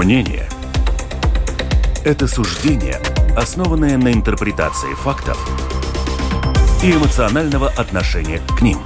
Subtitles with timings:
[0.00, 0.48] Мнение–
[2.06, 2.98] это суждение,
[3.36, 5.38] основанное на интерпретации фактов
[6.82, 8.78] и эмоционального отношения к ним.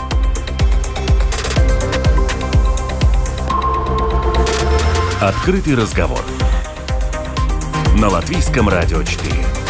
[5.21, 6.25] Открытый разговор
[7.97, 9.64] на Латвийском радио 4.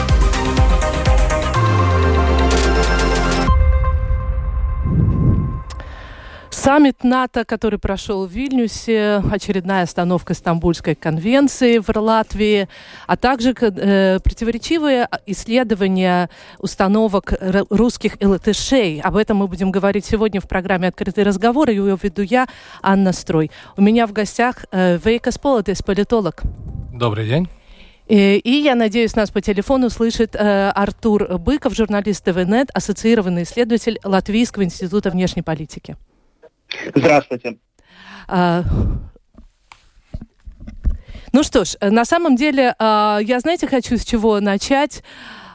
[6.64, 12.70] Саммит НАТО, который прошел в Вильнюсе, очередная остановка Стамбульской конвенции в Латвии,
[13.06, 17.34] а также э, противоречивые исследования установок
[17.68, 19.02] русских ЛТШей.
[19.02, 22.46] Об этом мы будем говорить сегодня в программе «Открытый разговор», и ее веду я,
[22.80, 23.50] Анна Строй.
[23.76, 26.40] У меня в гостях э, Вейка Сполотес, политолог.
[26.94, 27.46] Добрый день.
[28.08, 34.00] Э, и я надеюсь, нас по телефону слышит э, Артур Быков, журналист ТВНет, ассоциированный исследователь
[34.02, 35.98] Латвийского института внешней политики.
[36.94, 37.58] Здравствуйте.
[38.28, 38.64] А,
[41.32, 45.02] ну что ж, на самом деле, а, я, знаете, хочу с чего начать.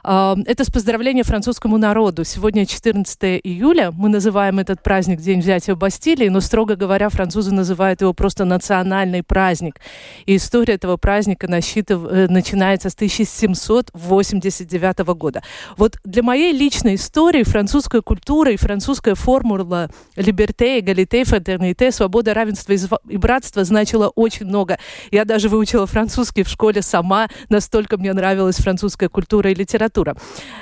[0.03, 2.23] Это с поздравления французскому народу.
[2.23, 3.91] Сегодня 14 июля.
[3.91, 9.23] Мы называем этот праздник День взятия Бастилии, но, строго говоря, французы называют его просто национальный
[9.23, 9.81] праздник.
[10.25, 12.05] И история этого праздника насчитыв...
[12.05, 15.43] Э, начинается с 1789 года.
[15.75, 22.71] Вот для моей личной истории французская культура и французская формула «либерте», «эгалите», «фратерните», «свобода, равенство
[23.09, 24.79] и братство» значила очень много.
[25.11, 30.15] Я даже выучила французский в школе сама, настолько мне нравилась французская культура и литература литература.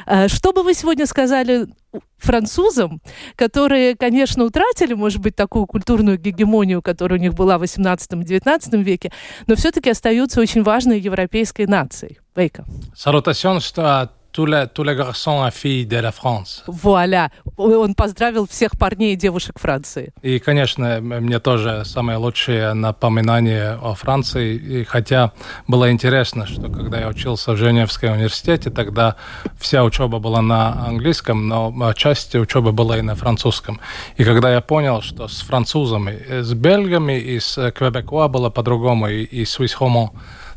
[0.05, 1.67] Э, что бы вы сегодня сказали
[2.17, 3.01] французам,
[3.35, 9.11] которые, конечно, утратили, может быть, такую культурную гегемонию, которая у них была в 18-19 веке,
[9.47, 12.19] но все-таки остаются очень важной европейской нацией?
[12.35, 12.65] Вейка.
[12.95, 16.63] Salutations à tous les, tous les garçons et filles de la France.
[16.67, 17.31] Вуаля!
[17.57, 20.13] Он поздравил всех парней и девушек Франции.
[20.21, 24.55] И, конечно, мне тоже самое лучшее напоминание о Франции.
[24.55, 25.31] И хотя
[25.67, 29.15] было интересно, что когда я учился в Женевском университете, тогда
[29.59, 33.79] вся учеба была на английском, но часть учебы была и на французском.
[34.17, 39.23] И когда я понял, что с французами, с бельгами и с Квебекуа было по-другому, и,
[39.23, 40.11] и с Висхомо,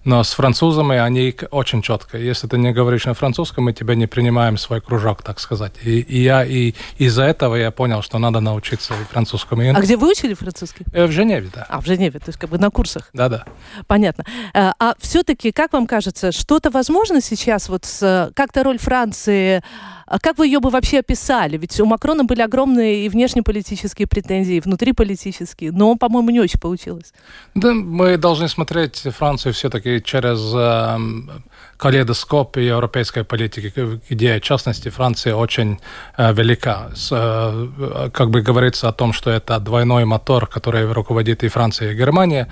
[0.04, 2.18] но с французами они очень четко.
[2.18, 5.72] Если ты не говоришь на французском, мы тебя не принимаем в свой кружок, так сказать.
[5.82, 9.62] И, и я и из-за этого я понял, что надо научиться и французскому.
[9.74, 10.84] А где вы учили французский?
[10.92, 11.66] Э, в Женеве, да.
[11.68, 13.10] А, в Женеве, то есть как бы на курсах?
[13.12, 13.44] Да-да.
[13.86, 14.24] Понятно.
[14.54, 17.86] Э, а все-таки, как вам кажется, что-то возможно сейчас, вот
[18.34, 19.62] как-то роль Франции
[20.10, 21.56] а как вы ее бы вообще описали?
[21.56, 27.12] Ведь у Макрона были огромные и внешнеполитические претензии, и внутриполитические, но, по-моему, не очень получилось.
[27.54, 30.98] Да, мы должны смотреть Францию все-таки через э,
[31.76, 33.72] калейдоскоп европейской политики,
[34.10, 35.78] где, в частности, Франция очень
[36.16, 36.90] э, велика.
[36.92, 41.92] С, э, как бы говорится о том, что это двойной мотор, который руководит и Франция,
[41.92, 42.48] и Германия.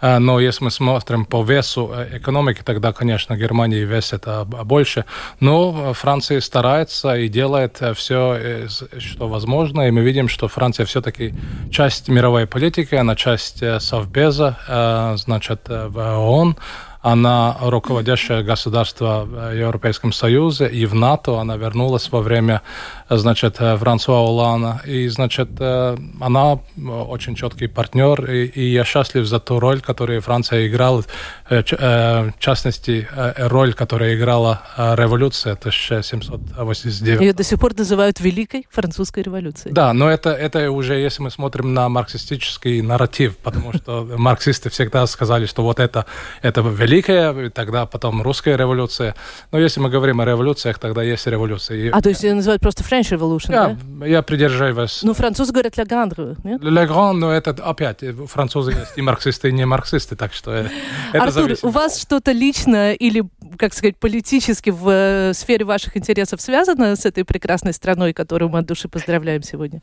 [0.00, 5.04] Э, но если мы смотрим по весу э, экономики, тогда, конечно, Германии вес это больше.
[5.40, 8.68] Но Франция старается и делает э, все,
[8.98, 11.34] что возможно, и мы видим, что Франция все-таки
[11.70, 16.56] часть мировой политики, она часть Совбеза, значит, в ООН,
[17.02, 21.40] она руководящее государство в Европейском Союзе и в НАТО.
[21.40, 22.60] Она вернулась во время,
[23.10, 24.80] значит, Франсуа Олана.
[24.84, 28.30] И, значит, она очень четкий партнер.
[28.30, 31.02] И, и я счастлив за ту роль, которую Франция играла.
[31.48, 37.20] В частности, роль, которую играла революция 1789.
[37.20, 39.72] Ее до сих пор называют Великой Французской революцией.
[39.74, 45.06] Да, но это, это уже, если мы смотрим на марксистический нарратив, потому что марксисты всегда
[45.06, 46.06] сказали, что вот это,
[46.42, 49.14] это великая, тогда потом русская революция.
[49.52, 51.90] Но если мы говорим о революциях, тогда есть революция.
[51.92, 54.06] А, то есть ее называют просто French Revolution, я, да?
[54.06, 55.02] Я придерживаюсь.
[55.02, 56.62] Ну, французы говорят «le grand», нет?
[56.62, 60.70] «Le grand», но это опять, французы есть и марксисты, и не марксисты, так что это
[61.12, 61.64] Артур, зависит.
[61.64, 63.24] у вас что-то личное или,
[63.58, 68.60] как сказать, политически в э, сфере ваших интересов связано с этой прекрасной страной, которую мы
[68.60, 69.80] от души поздравляем сегодня?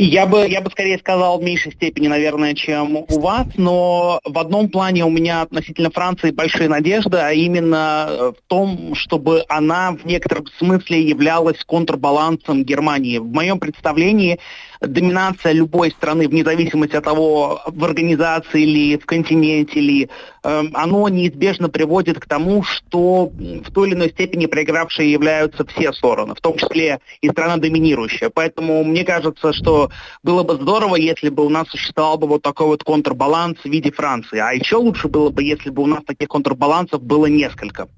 [0.00, 4.38] Я бы, я бы скорее сказал в меньшей степени, наверное, чем у вас, но в
[4.38, 9.90] одном плане у меня относительно Франции большие надежды, а именно э, в том, чтобы она
[9.90, 13.18] в некотором смысле являлась контрбалансом Германии.
[13.18, 14.38] В моем представлении
[14.80, 20.08] доминация любой страны, вне зависимости от того, в организации ли, в континенте ли,
[20.44, 25.92] эм, оно неизбежно приводит к тому, что в той или иной степени проигравшие являются все
[25.92, 28.30] стороны, в том числе и страна доминирующая.
[28.30, 29.90] Поэтому мне кажется, что
[30.22, 33.90] было бы здорово, если бы у нас существовал бы вот такой вот контрбаланс в виде
[33.90, 34.38] Франции.
[34.38, 37.88] А еще лучше было бы, если бы у нас таких контрбалансов было несколько.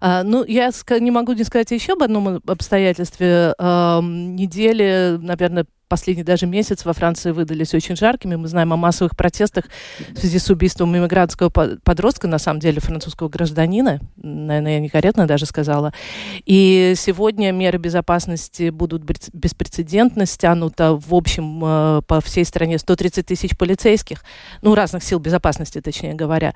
[0.00, 3.54] А, ну, я не могу не сказать еще об одном обстоятельстве.
[3.58, 8.36] А, недели, наверное, последний даже месяц во Франции выдались очень жаркими.
[8.36, 9.64] Мы знаем о массовых протестах
[10.10, 14.00] в связи с убийством иммигрантского подростка, на самом деле французского гражданина.
[14.16, 15.92] Наверное, я некорректно даже сказала.
[16.44, 19.02] И сегодня меры безопасности будут
[19.32, 24.24] беспрецедентно стянуто в общем э, по всей стране 130 тысяч полицейских,
[24.62, 26.54] ну, разных сил безопасности, точнее говоря.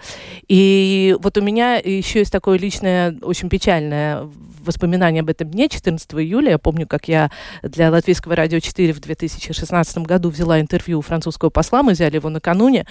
[0.49, 4.29] И вот у меня еще есть такое личное, очень печальное
[4.64, 6.52] воспоминание об этом дне, 14 июля.
[6.52, 7.31] Я помню, как я
[7.62, 12.29] для Латвийского радио 4 в 2016 году взяла интервью у французского посла, мы взяли его
[12.29, 12.87] накануне,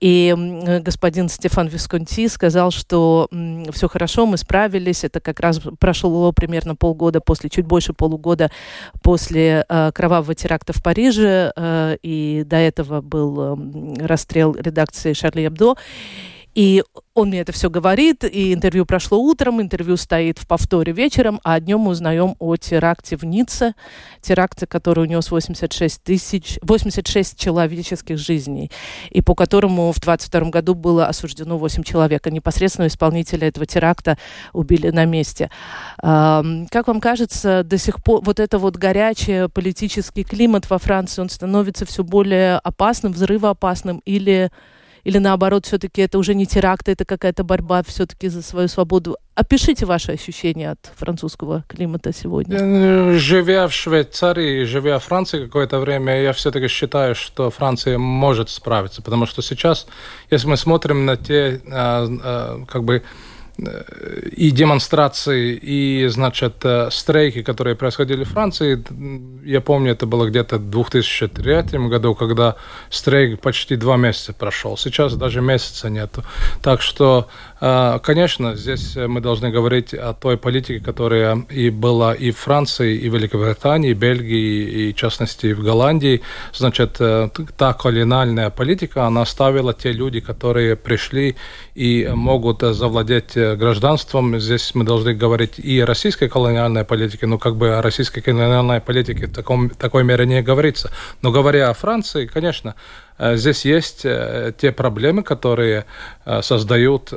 [0.00, 0.34] и
[0.80, 3.28] господин Стефан Висконти сказал, что
[3.72, 8.50] все хорошо, мы справились, это как раз прошло примерно полгода после, чуть больше полугода
[9.02, 15.46] после э, кровавого теракта в Париже, э, и до этого был э, расстрел редакции Шарли
[15.46, 15.76] Эбдо.
[16.54, 16.82] И
[17.14, 21.60] он мне это все говорит, и интервью прошло утром, интервью стоит в повторе вечером, а
[21.60, 23.74] днем мы узнаем о теракте в Ницце,
[24.20, 28.70] теракте, который унес 86 тысяч, 86 человеческих жизней,
[29.10, 34.18] и по которому в 22 году было осуждено 8 человек, а непосредственно исполнителя этого теракта
[34.52, 35.50] убили на месте.
[35.98, 41.30] Как вам кажется, до сих пор вот это вот горячий политический климат во Франции, он
[41.30, 44.50] становится все более опасным, взрывоопасным, или
[45.04, 49.16] или наоборот, все-таки это уже не теракт, это какая-то борьба все-таки за свою свободу.
[49.34, 52.58] Опишите ваши ощущения от французского климата сегодня.
[52.60, 58.50] Э, живя в Швейцарии, живя в Франции какое-то время, я все-таки считаю, что Франция может
[58.50, 59.86] справиться, потому что сейчас,
[60.30, 63.02] если мы смотрим на те, а, а, как бы,
[63.58, 68.82] и демонстрации, и, значит, э, стрейки, которые происходили в Франции.
[69.44, 72.56] Я помню, это было где-то в 2003 году, когда
[72.90, 74.76] стрейк почти два месяца прошел.
[74.76, 76.24] Сейчас даже месяца нету.
[76.62, 77.28] Так что
[77.64, 82.96] а, конечно, здесь мы должны говорить о той политике, которая и была и в Франции,
[82.96, 86.22] и в Великобритании, и Бельгии, и в частности в Голландии.
[86.52, 91.36] Значит, э, та колониальная политика, она ставила те люди, которые пришли
[91.74, 94.38] и могут завладеть э, гражданством.
[94.38, 98.80] Здесь мы должны говорить и о российской колониальной политике, но как бы о российской колониальной
[98.80, 100.90] политике в таком, такой мере не говорится.
[101.22, 102.74] Но говоря о Франции, конечно,
[103.22, 105.84] Э, здесь есть э, те проблемы, которые
[106.24, 107.12] э, создают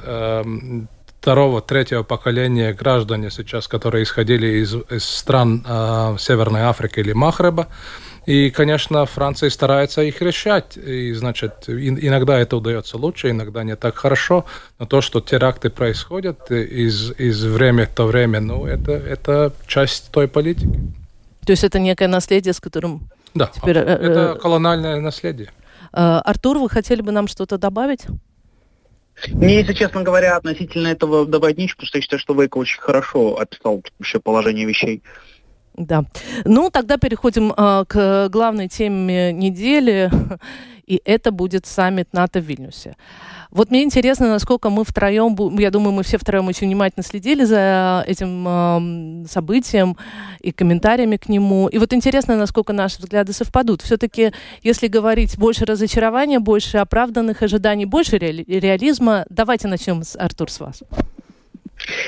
[1.19, 7.67] второго, третьего поколения граждане сейчас, которые исходили из, из стран э, Северной Африки или Махреба.
[8.25, 10.77] И, конечно, Франция старается их решать.
[10.77, 14.45] И, значит, иногда это удается лучше, иногда не так хорошо.
[14.79, 20.11] Но то, что теракты происходят из, из времени в то время, ну, это, это часть
[20.11, 20.79] той политики.
[21.45, 23.07] То есть это некое наследие, с которым...
[23.35, 23.77] Да, теперь...
[23.77, 25.51] это колониальное наследие.
[25.93, 28.05] Э, Артур, вы хотели бы нам что-то добавить?
[29.29, 32.81] Мне, если честно говоря, относительно этого добавить нечего, потому что я считаю, что Вейка очень
[32.81, 35.03] хорошо описал вообще положение вещей.
[35.77, 36.05] Да.
[36.45, 40.09] Ну, тогда переходим э, к главной теме недели,
[40.85, 42.95] и это будет саммит НАТО в Вильнюсе.
[43.51, 48.03] Вот мне интересно, насколько мы втроем, я думаю, мы все втроем очень внимательно следили за
[48.07, 49.97] этим э, событием
[50.39, 51.67] и комментариями к нему.
[51.67, 53.81] И вот интересно, насколько наши взгляды совпадут.
[53.81, 54.31] Все-таки,
[54.61, 60.59] если говорить больше разочарования, больше оправданных ожиданий, больше реали реализма, давайте начнем, с Артур, с
[60.59, 60.83] вас.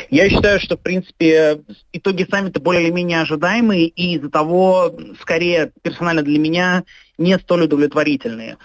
[0.09, 1.62] Я считаю, что, в принципе,
[1.94, 6.83] итоги саммита более или менее ожидаемые и из-за того, скорее, персонально для меня,
[7.18, 8.57] не столь удовлетворительные.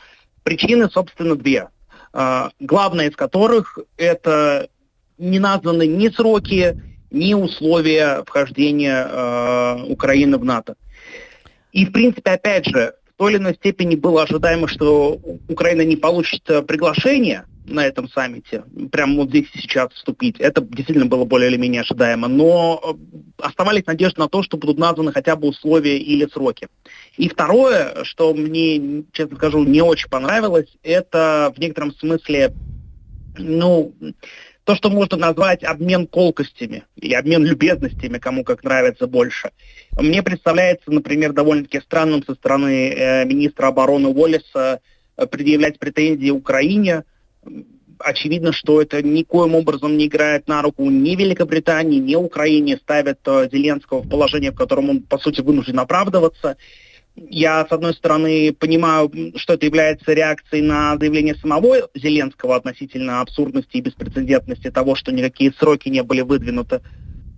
[0.43, 1.69] Причины, собственно, две.
[2.13, 4.69] А, главное из которых это
[5.19, 10.77] не названы ни сроки, ни условия вхождения э, Украины в НАТО.
[11.73, 16.43] И, в принципе, опять же, той или иной степени было ожидаемо, что Украина не получит
[16.67, 20.41] приглашение на этом саммите, прямо вот здесь сейчас вступить.
[20.41, 22.27] Это действительно было более или менее ожидаемо.
[22.27, 26.67] Но э, оставались надежды на то, что будут названы хотя бы условия или сроки.
[27.17, 32.53] И второе, что мне, честно скажу, не очень понравилось, это в некотором смысле,
[33.39, 33.95] ну,
[34.65, 39.51] то, что можно назвать обмен колкостями и обмен любезностями, кому как нравится больше.
[39.99, 44.81] Мне представляется, например, довольно-таки странным со стороны э, министра обороны Уоллеса
[45.17, 47.05] э, предъявлять претензии Украине,
[47.99, 53.49] очевидно, что это никоим образом не играет на руку ни Великобритании, ни Украине, ставит э,
[53.51, 56.57] Зеленского в положение, в котором он, по сути, вынужден оправдываться.
[57.15, 63.77] Я, с одной стороны, понимаю, что это является реакцией на заявление самого Зеленского относительно абсурдности
[63.77, 66.81] и беспрецедентности того, что никакие сроки не были выдвинуты.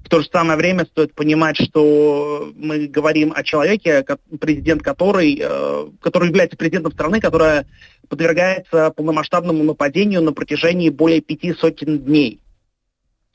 [0.05, 4.05] В то же самое время стоит понимать, что мы говорим о человеке,
[4.39, 7.67] президент который, э, который является президентом страны, которая
[8.09, 12.41] подвергается полномасштабному нападению на протяжении более пяти сотен дней.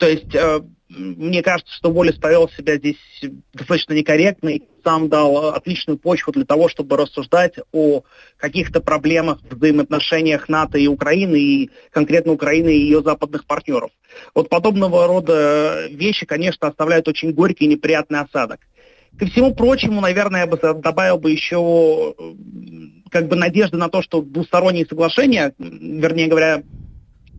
[0.00, 2.96] То есть э, мне кажется, что Волес повел себя здесь
[3.52, 8.02] достаточно некорректно и сам дал отличную почву для того, чтобы рассуждать о
[8.38, 13.90] каких-то проблемах в взаимоотношениях НАТО и Украины, и конкретно Украины и ее западных партнеров.
[14.34, 18.60] Вот подобного рода вещи, конечно, оставляют очень горький и неприятный осадок.
[19.18, 22.14] Ко всему прочему, наверное, я бы добавил бы еще
[23.10, 26.62] как бы надежды на то, что двусторонние соглашения, вернее говоря,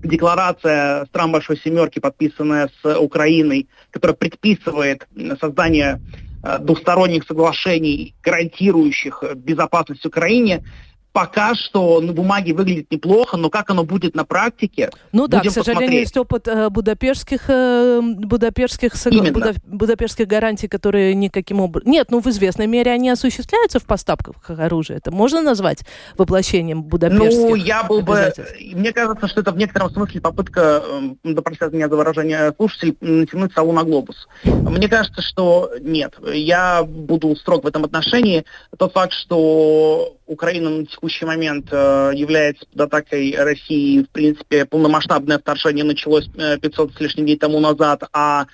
[0.04, 5.08] декларация стран Большой Семерки, подписанная с Украиной, которая предписывает
[5.40, 6.02] создание
[6.44, 10.64] э, двусторонних соглашений, гарантирующих безопасность Украине,
[11.14, 14.92] пока что на бумаге выглядит неплохо, но как оно будет на практике?
[15.12, 16.00] Ну да, к сожалению, посмотреть.
[16.00, 18.94] есть опыт э, будапештских, э, будапештских,
[19.34, 21.92] буда, будапештских гарантий, которые никаким образом...
[21.92, 24.98] Нет, ну в известной мере они осуществляются в поставках оружия.
[24.98, 25.80] Это можно назвать
[26.18, 28.34] воплощением будапештских Ну, я был бы...
[28.74, 32.98] Мне кажется, что это в некотором смысле попытка, э, да простят меня за выражение слушателей,
[33.02, 34.28] натянуть сову на глобус.
[34.44, 36.14] Мне кажется, что нет.
[36.34, 38.46] Я буду строг в этом отношении.
[38.78, 44.04] Тот факт, что Украина на текущий момент э, является под атакой России.
[44.04, 48.46] В принципе, полномасштабное вторжение началось 500 э, с лишним дней тому назад, а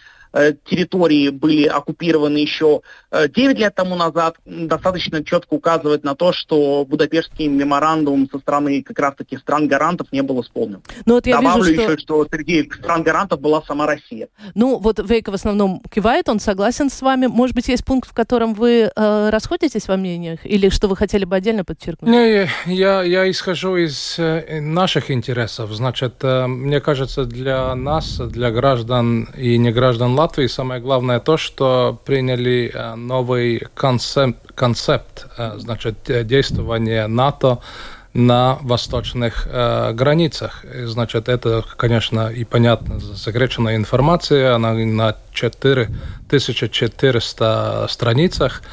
[0.66, 2.82] территории были оккупированы еще
[3.12, 8.84] 9 э, лет тому назад, достаточно четко указывает на то, что Будапештский меморандум со стороны
[8.84, 10.82] как раз-таки стран-гарантов не был исполнен.
[11.06, 11.92] Ну, вот я Добавлю вижу, что...
[11.92, 14.28] еще, что среди стран-гарантов была сама Россия.
[14.56, 17.28] Ну, вот Вейка в основном кивает, он согласен с вами.
[17.28, 21.26] Может быть, есть пункт, в котором вы э, расходитесь во мнениях, или что вы хотели
[21.26, 22.10] бы отдельно подчеркнуть?
[22.10, 25.72] Не, я, я исхожу из э, наших интересов.
[25.72, 31.38] Значит, э, мне кажется, для нас, для граждан и не граждан Латвии, самое главное то,
[31.38, 37.60] что приняли э, новый концепт, концепт э, значит, действования НАТО
[38.18, 40.66] на восточных э, границах.
[40.66, 48.64] И, значит, это, конечно, и понятно, засекреченная информация, она на 4400 страницах,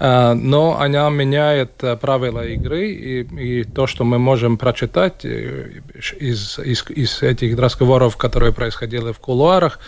[0.00, 6.90] э, но она меняет правила игры, и, и то, что мы можем прочитать из, из,
[6.90, 9.78] из этих разговоров, которые происходили в кулуарах,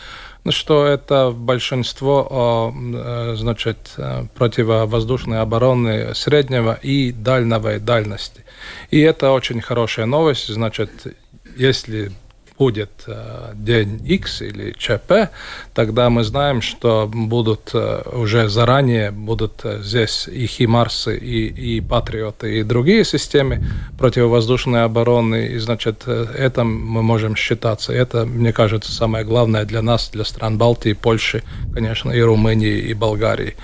[0.45, 8.45] ну, что это большинство э, значит, э, противовоздушной обороны среднего и дальнего дальности.
[8.91, 10.49] И это очень хорошая новость.
[10.49, 10.91] Значит,
[11.57, 12.13] если
[12.61, 15.31] будет э, день X или ЧП,
[15.73, 21.81] тогда мы знаем, что будут э, уже заранее будут э, здесь и Химарсы, и, и
[21.81, 23.65] Патриоты, и другие системы
[23.99, 25.47] противовоздушной обороны.
[25.55, 27.95] И, значит, это мы можем считаться.
[27.95, 32.95] Это, мне кажется, самое главное для нас, для стран Балтии, Польши, конечно, и Румынии, и
[32.95, 33.55] Болгарии.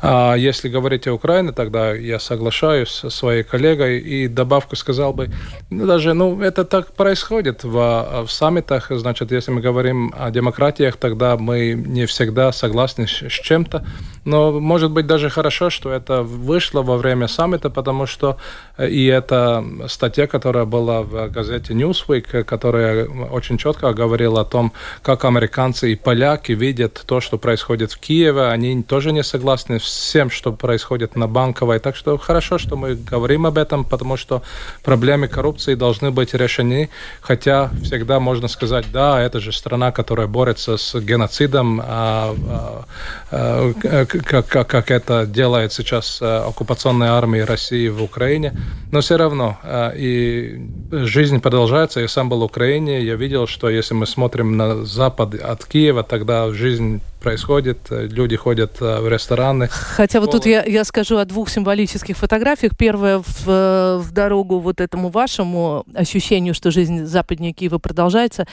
[0.00, 5.30] А если говорить о Украине, тогда я соглашаюсь со своей коллегой и добавку сказал бы,
[5.70, 10.96] ну, даже, ну, это так происходит в, в саммитах, значит, если мы говорим о демократиях,
[10.96, 13.84] тогда мы не всегда согласны с чем-то.
[14.24, 18.36] Но может быть даже хорошо, что это вышло во время саммита, потому что
[18.76, 24.72] э, и эта статья, которая была в газете Newsweek, которая очень четко говорила о том,
[25.02, 29.84] как американцы и поляки видят то, что происходит в Киеве, они тоже не согласны с
[29.84, 31.78] всем, что происходит на Банковой.
[31.78, 34.42] Так что хорошо, что мы говорим об этом, потому что
[34.82, 36.88] проблемы коррупции должны быть решены,
[37.20, 42.84] хотя всегда можно сказать, да, это же страна, которая борется с геноцидом, а, а,
[43.30, 48.52] а, как, как, как это делает сейчас э, оккупационная армия России в Украине.
[48.92, 52.00] Но все равно э, и жизнь продолжается.
[52.00, 56.02] Я сам был в Украине, я видел, что если мы смотрим на запад от Киева,
[56.02, 59.68] тогда жизнь происходит, э, люди ходят в рестораны.
[59.68, 62.76] Хотя вот тут я, я скажу о двух символических фотографиях.
[62.76, 68.46] Первая в, в дорогу вот этому вашему ощущению, что жизнь западнее Киева продолжается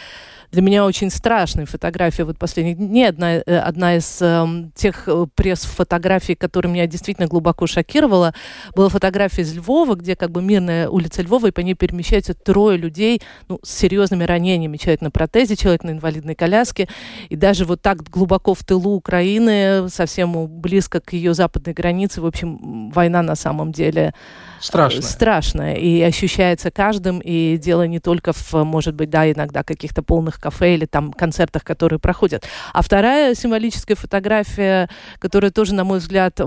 [0.54, 3.10] для меня очень страшная фотография вот последних дней.
[3.10, 8.36] Одна, э, одна из эм, тех э, пресс-фотографий, которая меня действительно глубоко шокировала,
[8.76, 12.78] была фотография из Львова, где как бы мирная улица Львова, и по ней перемещаются трое
[12.78, 13.20] людей
[13.50, 14.78] ну, с серьезными ранениями.
[14.78, 16.88] Человек на протезе, человек на инвалидной коляске.
[17.30, 22.28] И даже вот так глубоко в тылу Украины, совсем близко к ее западной границе, в
[22.28, 24.14] общем, война на самом деле
[24.60, 25.02] страшная.
[25.02, 25.76] страшная.
[25.78, 30.76] И ощущается каждым, и дело не только в, может быть, да, иногда каких-то полных кафе
[30.76, 32.44] или там концертах, которые проходят.
[32.74, 36.40] А вторая символическая фотография, которая тоже, на мой взгляд,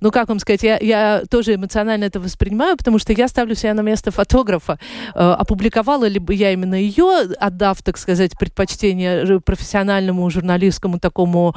[0.00, 3.74] ну, как вам сказать, я, я тоже эмоционально это воспринимаю, потому что я ставлю себя
[3.74, 4.78] на место фотографа.
[5.14, 11.54] Э, опубликовала ли бы я именно ее, отдав, так сказать, предпочтение профессиональному журналистскому такому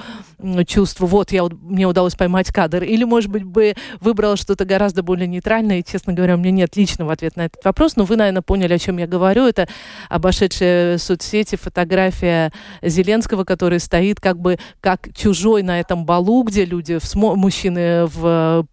[0.67, 5.27] чувству, вот, я, мне удалось поймать кадр, или, может быть, бы выбрала что-то гораздо более
[5.27, 8.41] нейтральное, и, честно говоря, у меня нет личного ответа на этот вопрос, но вы, наверное,
[8.41, 9.45] поняли, о чем я говорю.
[9.47, 9.67] Это
[10.09, 12.51] обошедшая соцсети фотография
[12.81, 18.65] Зеленского, который стоит как бы как чужой на этом балу, где люди, в мужчины в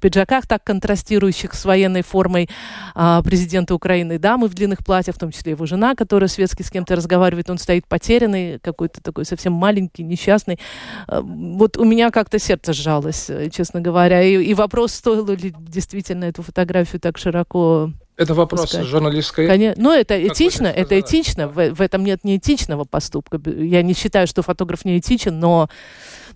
[0.00, 2.48] пиджаках, так контрастирующих с военной формой
[2.94, 6.70] а, президента Украины, дамы в длинных платьях, в том числе его жена, которая светски с
[6.70, 10.58] кем-то разговаривает, он стоит потерянный, какой-то такой совсем маленький, несчастный.
[11.06, 14.22] А, вот у меня как-то сердце сжалось, честно говоря.
[14.22, 18.86] И, и вопрос, стоило ли действительно эту фотографию так широко это вопрос пускать.
[18.86, 19.46] журналистской...
[19.46, 19.82] Конечно.
[19.82, 21.48] Но это как этично, это этично.
[21.48, 23.40] В, в этом нет неэтичного поступка.
[23.46, 25.68] Я не считаю, что фотограф не этичен, но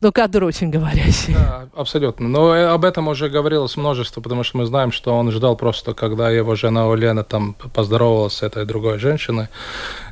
[0.00, 1.34] но кадр очень говорящий.
[1.34, 2.28] Да, абсолютно.
[2.28, 6.30] Но об этом уже говорилось множество, потому что мы знаем, что он ждал просто, когда
[6.30, 9.48] его жена Олена там поздоровалась с этой другой женщиной.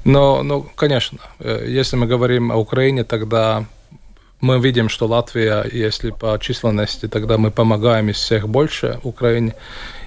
[0.05, 3.67] Но, ну, конечно, э, если мы говорим о Украине, тогда
[4.41, 9.55] мы видим, что Латвия, если по численности, тогда мы помогаем из всех больше Украине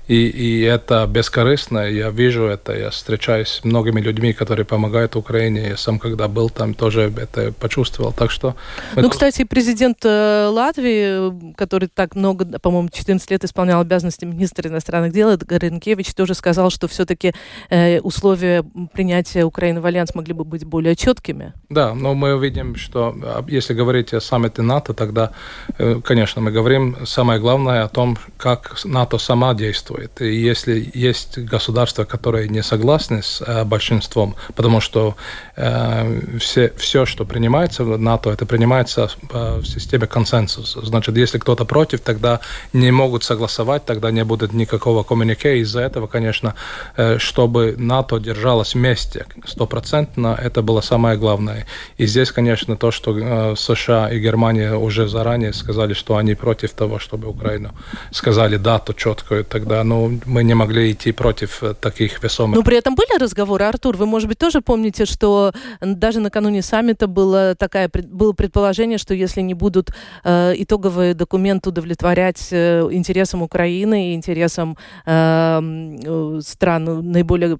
[0.07, 5.69] и, и это бескорыстно, я вижу это, я встречаюсь с многими людьми, которые помогают Украине,
[5.69, 8.55] я сам когда был там тоже это почувствовал, так что...
[8.95, 9.09] Ну, это...
[9.09, 15.35] кстати, президент э, Латвии, который так много, по-моему, 14 лет исполнял обязанности министра иностранных дел,
[15.37, 17.33] Горенкевич, тоже сказал, что все-таки
[17.69, 21.53] э, условия принятия Украины в альянс могли бы быть более четкими.
[21.69, 25.31] Да, но мы видим, что а, если говорить о саммите НАТО, тогда,
[25.79, 30.21] э, конечно, мы говорим самое главное о том, как НАТО сама действует действует.
[30.21, 35.15] И если есть государства, которые не согласны с э, большинством, потому что
[35.55, 40.85] э, все, все, что принимается в НАТО, это принимается э, в системе консенсуса.
[40.85, 42.39] Значит, если кто-то против, тогда
[42.73, 45.57] не могут согласовать, тогда не будет никакого коммунике.
[45.59, 46.53] Из-за этого, конечно,
[46.97, 51.65] э, чтобы НАТО держалось вместе стопроцентно, это было самое главное.
[51.97, 56.71] И здесь, конечно, то, что э, США и Германия уже заранее сказали, что они против
[56.71, 57.69] того, чтобы Украину
[58.11, 62.57] сказали дату четкую, тогда ну, мы не могли идти против э, таких весомых.
[62.57, 67.07] Но при этом были разговоры, Артур, вы, может быть, тоже помните, что даже накануне саммита
[67.07, 69.91] было, такая, было предположение, что если не будут
[70.23, 77.57] э, итоговые документы удовлетворять э, интересам Украины и интересам эм, э, стран, наиболее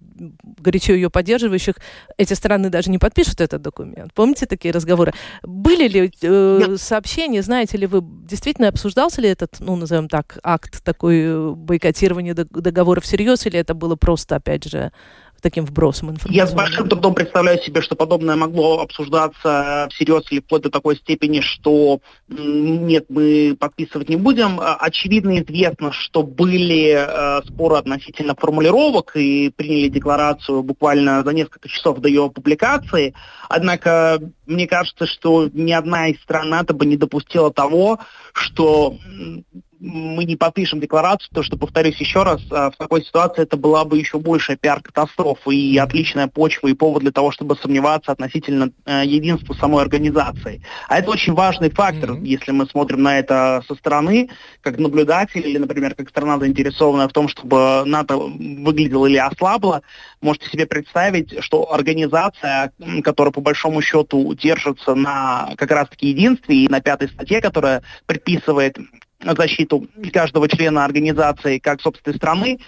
[0.59, 1.75] горячо ее поддерживающих,
[2.17, 4.13] эти страны даже не подпишут этот документ.
[4.13, 5.13] Помните такие разговоры?
[5.43, 10.83] Были ли э, сообщения, знаете ли вы, действительно обсуждался ли этот, ну, назовем так, акт
[10.83, 14.91] такой э, бойкотирования фиксирование договора всерьез, или это было просто, опять же,
[15.45, 16.35] таким вбросом информации?
[16.35, 20.95] Я с большим трудом представляю себе, что подобное могло обсуждаться всерьез или вплоть до такой
[20.95, 24.59] степени, что нет, мы подписывать не будем.
[24.59, 31.69] А, очевидно известно, что были э, споры относительно формулировок и приняли декларацию буквально за несколько
[31.69, 33.13] часов до ее публикации.
[33.47, 37.99] Однако мне кажется, что ни одна из стран НАТО бы не допустила того,
[38.33, 38.97] что
[39.79, 43.85] мы не подпишем декларацию, то что, повторюсь еще раз, а, в такой ситуации это была
[43.85, 49.03] бы еще большая пиар-катастрофа и отличная почва и повод для того, чтобы сомневаться относительно э,
[49.05, 50.61] единства самой организации.
[50.87, 52.25] А это очень важный фактор, mm-hmm.
[52.25, 54.29] если мы смотрим на это со стороны,
[54.61, 59.81] как наблюдатель или, например, как страна заинтересованная в том, чтобы НАТО выглядело или ослабло,
[60.21, 62.71] можете себе представить, что организация,
[63.03, 68.77] которая по большому счету держится на как раз-таки единстве и на пятой статье, которая предписывает
[69.21, 72.59] защиту каждого члена организации как собственной страны.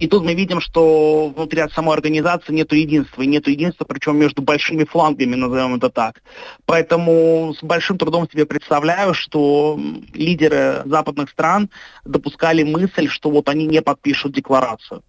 [0.00, 3.22] И тут мы видим, что внутри самой организации нет единства.
[3.22, 6.22] И нет единства, причем между большими флангами, назовем это так.
[6.66, 9.78] Поэтому с большим трудом себе представляю, что
[10.12, 11.70] лидеры западных стран
[12.04, 15.02] допускали мысль, что вот они не подпишут декларацию.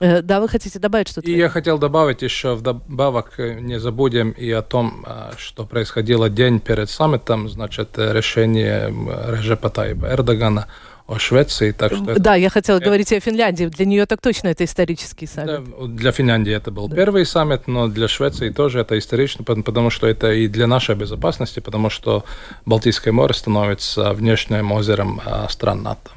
[0.00, 1.30] Э, да, вы хотите добавить что-то?
[1.30, 6.28] И я хотел добавить еще вдобавок, э, не забудем и о том, э, что происходило
[6.28, 8.92] день перед саммитом, значит, решение
[9.28, 10.66] Режепа Таиба Эрдогана
[11.06, 11.70] о Швеции.
[11.70, 12.34] Так что да, это...
[12.34, 12.86] я хотела это...
[12.86, 13.66] говорить о Финляндии.
[13.66, 15.64] Для нее так точно это исторический саммит.
[15.64, 16.96] Да, для Финляндии это был да.
[16.96, 21.60] первый саммит, но для Швеции тоже это исторично, потому что это и для нашей безопасности,
[21.60, 22.24] потому что
[22.66, 26.10] Балтийское море становится внешним озером стран НАТО.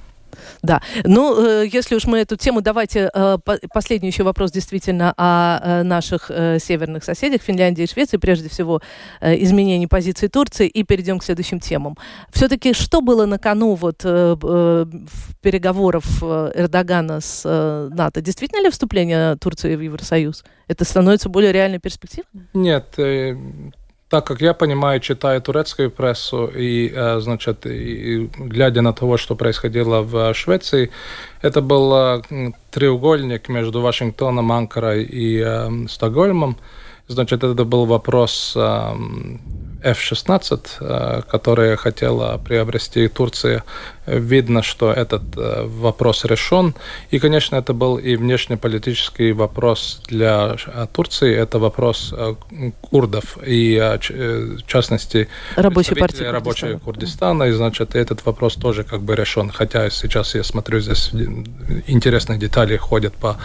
[0.61, 0.81] Да.
[1.03, 3.37] Ну, э, если уж мы эту тему, давайте э,
[3.73, 8.81] последний еще вопрос действительно о э, наших северных соседях, Финляндии и Швеции, прежде всего
[9.21, 11.97] изменение позиции Турции, и перейдем к следующим темам.
[12.31, 13.99] Все-таки что было на кону вот
[15.41, 17.43] переговоров Эрдогана с
[17.91, 18.21] НАТО?
[18.21, 20.43] Действительно ли вступление Турции в Евросоюз?
[20.67, 22.27] Это становится более реальной перспективой?
[22.53, 22.95] Нет,
[24.09, 29.35] так как я понимаю, читаю турецкую прессу и, э, значит, и, глядя на то, что
[29.35, 30.89] происходило в Швеции,
[31.41, 36.57] это был э, треугольник между Вашингтоном, Анкарой и э, Стокгольмом.
[37.07, 38.95] Значит, это был вопрос э,
[39.83, 43.63] F-16, которые хотела приобрести Турция
[44.17, 46.73] видно, что этот э, вопрос решен.
[47.11, 51.35] И, конечно, это был и внешнеполитический вопрос для э, Турции.
[51.35, 52.35] Это вопрос э,
[52.81, 56.79] курдов и, в частности, рабочей партии рабочей Курдистана.
[56.79, 57.43] Курдистана.
[57.43, 59.49] И, значит, этот вопрос тоже как бы решен.
[59.49, 61.11] Хотя сейчас я смотрю, здесь
[61.87, 63.37] интересные детали ходят по,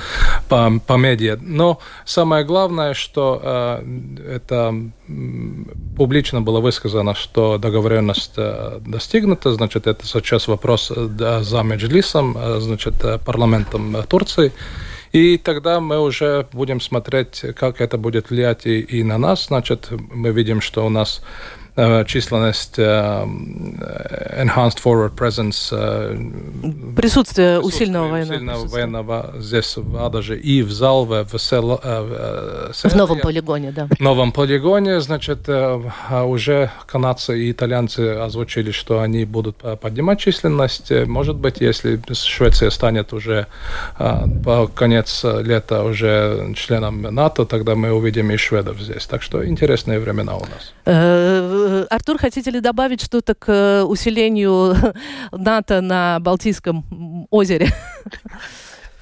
[0.49, 1.39] по, по медиа.
[1.41, 3.83] Но самое главное, что
[4.29, 4.75] это
[5.97, 8.37] публично было высказано, что договоренность
[8.87, 10.54] достигнута, значит, это сейчас вопрос
[10.91, 14.53] э, за Меджлисом, э, значит, э, парламентом Турции.
[15.13, 19.47] И тогда мы уже будем смотреть, как это будет влиять и, и на нас.
[19.47, 21.23] Значит, мы видим, что у нас
[22.07, 22.83] численность э,
[24.39, 26.17] enhanced forward presence э,
[26.97, 32.95] присутствие усиленного военного, усиленного военного здесь в Адаже и в Залве в, Сел, в, в
[32.95, 33.89] новом полигоне, да.
[33.89, 40.93] В новом полигоне, значит, а уже канадцы и итальянцы озвучили, что они будут поднимать численность.
[41.07, 43.49] Может быть, если Швеция станет уже
[43.99, 49.07] по конец лета уже членом НАТО, тогда мы увидим и шведов здесь.
[49.07, 50.73] Так что интересные времена у нас.
[51.65, 54.75] Э, Артур, хотите ли добавить что-то к э, усилению
[55.33, 57.69] НАТО на Балтийском озере?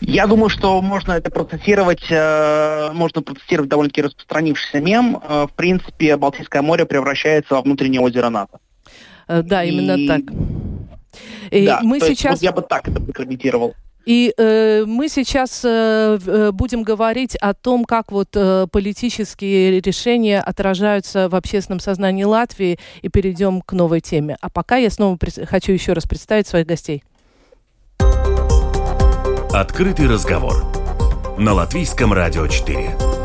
[0.00, 5.20] Я думаю, что можно это процессировать, э, можно процессировать довольно-таки распространившийся мем.
[5.28, 8.58] В принципе, Балтийское море превращается во внутреннее озеро НАТО.
[9.28, 10.08] Да, именно И...
[10.08, 10.20] так.
[11.50, 12.32] И да, мы сейчас...
[12.32, 13.74] вот я бы так это прокомментировал.
[14.04, 20.40] И э, мы сейчас э, э, будем говорить о том, как вот э, политические решения
[20.40, 24.36] отражаются в общественном сознании Латвии, и перейдем к новой теме.
[24.40, 27.02] А пока я снова хочу еще раз представить своих гостей.
[29.52, 30.64] Открытый разговор
[31.38, 33.21] на Латвийском радио 4.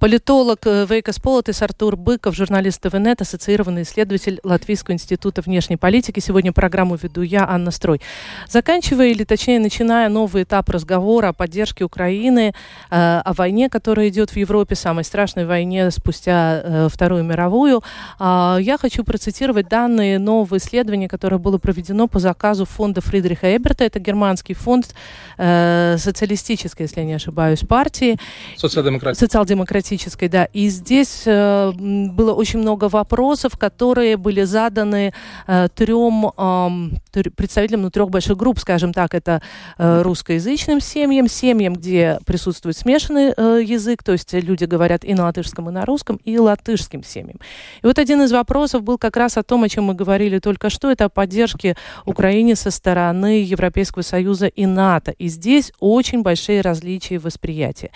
[0.00, 6.20] Политолог э, Вейкас Политис Артур Быков, журналист ТВНет, ассоциированный исследователь Латвийского института внешней политики.
[6.20, 8.00] Сегодня программу веду я, Анна Строй.
[8.48, 12.54] Заканчивая, или точнее начиная новый этап разговора о поддержке Украины,
[12.90, 17.82] э, о войне, которая идет в Европе, самой страшной войне спустя э, Вторую мировую,
[18.20, 23.84] я хочу процитировать данные нового исследования, которое было проведено по заказу фонда Фридриха Эберта.
[23.84, 24.94] Это германский фонд
[25.36, 28.18] социалистической, если я не ошибаюсь, партии.
[28.56, 29.26] Социал-демократической.
[29.26, 30.44] Социал-демократической политической, да.
[30.44, 35.12] И здесь э, было очень много вопросов, которые были заданы
[35.46, 39.40] э, трем э, представителям ну, трех больших групп, скажем так, это
[39.78, 45.24] э, русскоязычным семьям, семьям, где присутствует смешанный э, язык, то есть люди говорят и на
[45.24, 47.38] латышском, и на русском, и латышским семьям.
[47.82, 50.68] И вот один из вопросов был как раз о том, о чем мы говорили только
[50.68, 55.12] что, это о поддержке Украине со стороны Европейского Союза и НАТО.
[55.12, 57.90] И здесь очень большие различия восприятия.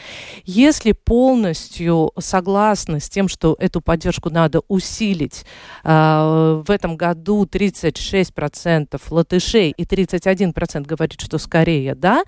[0.44, 5.44] Если полностью полностью согласны с тем, что эту поддержку надо усилить.
[5.84, 12.24] А, в этом году 36% латышей и 31% говорит, что скорее да,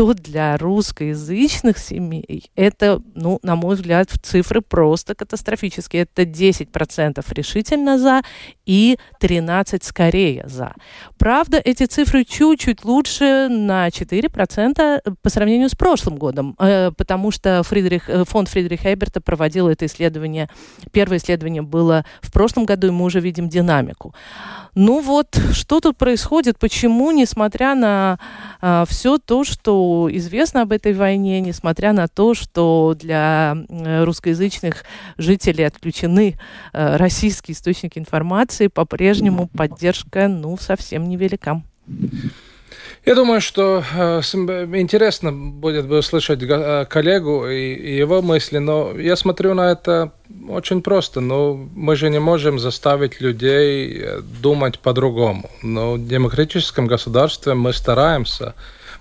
[0.00, 6.04] то для русскоязычных семей это, ну, на мой взгляд, цифры просто катастрофические.
[6.04, 8.22] Это 10% решительно за
[8.64, 10.72] и 13% скорее за.
[11.18, 17.62] Правда, эти цифры чуть-чуть лучше на 4% по сравнению с прошлым годом, э, потому что
[17.62, 20.48] Фридрих, э, фонд Фридриха Эберта проводил это исследование.
[20.92, 24.14] Первое исследование было в прошлом году, и мы уже видим динамику.
[24.74, 26.58] Ну вот, что тут происходит?
[26.58, 28.18] Почему, несмотря на
[28.62, 34.84] э, все то, что известно об этой войне, несмотря на то, что для э, русскоязычных
[35.18, 36.38] жителей отключены
[36.72, 41.62] э, российские источники информации, по-прежнему поддержка, ну, совсем невелика.
[43.06, 46.40] Я думаю, что э, интересно будет бы услышать
[46.88, 50.12] коллегу и, и его мысли, но я смотрю на это
[50.48, 51.20] очень просто.
[51.20, 54.04] Ну, мы же не можем заставить людей
[54.42, 55.50] думать по-другому.
[55.62, 58.54] Но в демократическом государстве мы стараемся,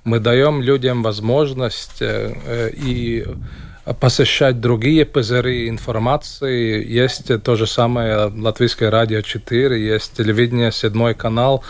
[0.03, 3.25] мы даем людям возможность э, э, и
[3.99, 6.85] посещать другие пузыри информации.
[6.85, 11.63] Есть то же самое Латвийское радио 4, есть телевидение, седьмой канал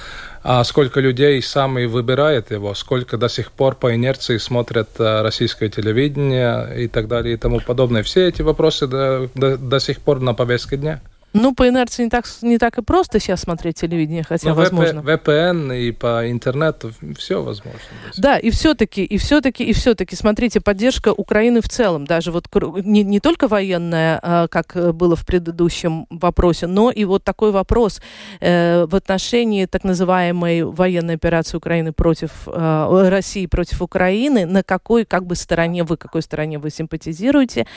[0.44, 5.70] а сколько людей сами выбирают его, сколько до сих пор по инерции смотрят э, российское
[5.70, 8.04] телевидение и так далее и тому подобное.
[8.04, 11.02] Все эти вопросы до, до, до сих пор на повестке дня.
[11.34, 15.00] Ну, по инерции не так, не так и просто сейчас смотреть телевидение, хотя, Но возможно.
[15.00, 17.80] VPN и по интернету все возможно.
[18.18, 22.48] Да, и все-таки, и все-таки, и все-таки, смотрите, поддержка Украины в целом, даже вот
[22.84, 28.02] не, не только военная, а, как было в предыдущем вопросе, но и вот такой вопрос
[28.40, 35.06] э, в отношении так называемой военной операции Украины против э, России против Украины, на какой
[35.06, 37.68] как бы стороне вы, какой стороне вы симпатизируете,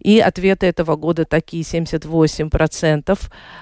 [0.00, 2.93] и ответы этого года такие 78% процентов э,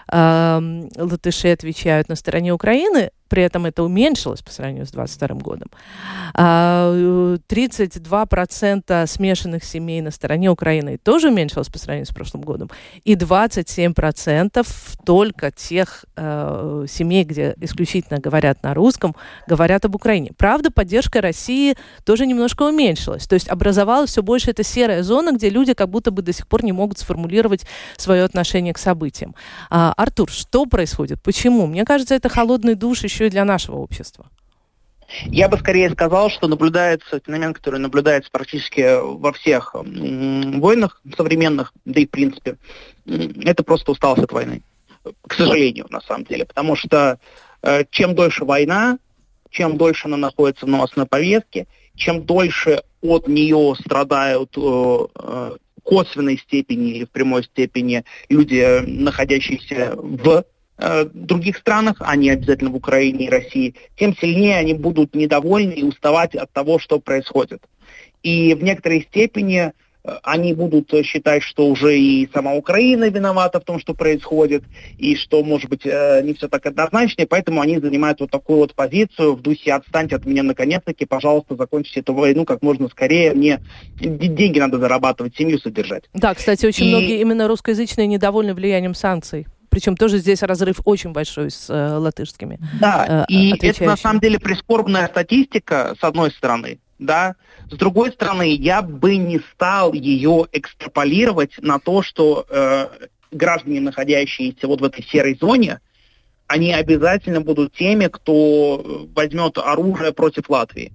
[0.09, 5.71] латышей отвечают на стороне Украины, при этом это уменьшилось по сравнению с 2022 годом.
[6.35, 12.69] 32% а, смешанных семей на стороне Украины тоже уменьшилось по сравнению с прошлым годом.
[13.05, 14.67] И 27%
[15.07, 19.17] только тех э, семей, где исключительно говорят на русском,
[19.47, 20.33] говорят об Украине.
[20.37, 23.27] Правда, поддержка России тоже немножко уменьшилась.
[23.27, 26.47] То есть образовалась все больше эта серая зона, где люди как будто бы до сих
[26.47, 27.65] пор не могут сформулировать
[27.97, 29.35] свое отношение к событиям.
[29.71, 31.23] А, Артур, что происходит?
[31.23, 31.67] Почему?
[31.67, 34.27] Мне кажется, это холодный душ еще еще и для нашего общества?
[35.27, 42.01] Я бы скорее сказал, что наблюдается феномен, который наблюдается практически во всех войнах современных, да
[42.01, 42.57] и в принципе.
[43.07, 44.63] Это просто усталость от войны.
[45.27, 46.47] К сожалению, на самом деле.
[46.47, 47.19] Потому что
[47.63, 48.99] э, чем дольше война,
[49.51, 56.39] чем дольше она находится в новостной повестке, чем дольше от нее страдают э, э, косвенной
[56.39, 60.45] степени или в прямой степени люди, находящиеся в
[60.85, 65.75] Э, других странах, а не обязательно в Украине и России, тем сильнее они будут недовольны
[65.75, 67.63] и уставать от того, что происходит.
[68.25, 69.71] И в некоторой степени
[70.03, 74.65] э, они будут считать, что уже и сама Украина виновата в том, что происходит,
[74.99, 78.59] и что, может быть, э, не все так однозначно, и поэтому они занимают вот такую
[78.59, 83.35] вот позицию в духе «отстаньте от меня наконец-таки, пожалуйста, закончите эту войну как можно скорее,
[83.35, 83.61] мне
[84.01, 86.11] деньги надо зарабатывать, семью содержать».
[86.13, 86.89] Да, кстати, очень и...
[86.89, 89.47] многие именно русскоязычные недовольны влиянием санкций.
[89.73, 92.59] Причем тоже здесь разрыв очень большой с э, латышскими.
[92.79, 97.37] Да, э, и это на самом деле прискорбная статистика, с одной стороны, да.
[97.71, 102.89] С другой стороны, я бы не стал ее экстраполировать на то, что э,
[103.31, 105.81] граждане, находящиеся вот в этой серой зоне,
[106.49, 110.93] они обязательно будут теми, кто возьмет оружие против Латвии.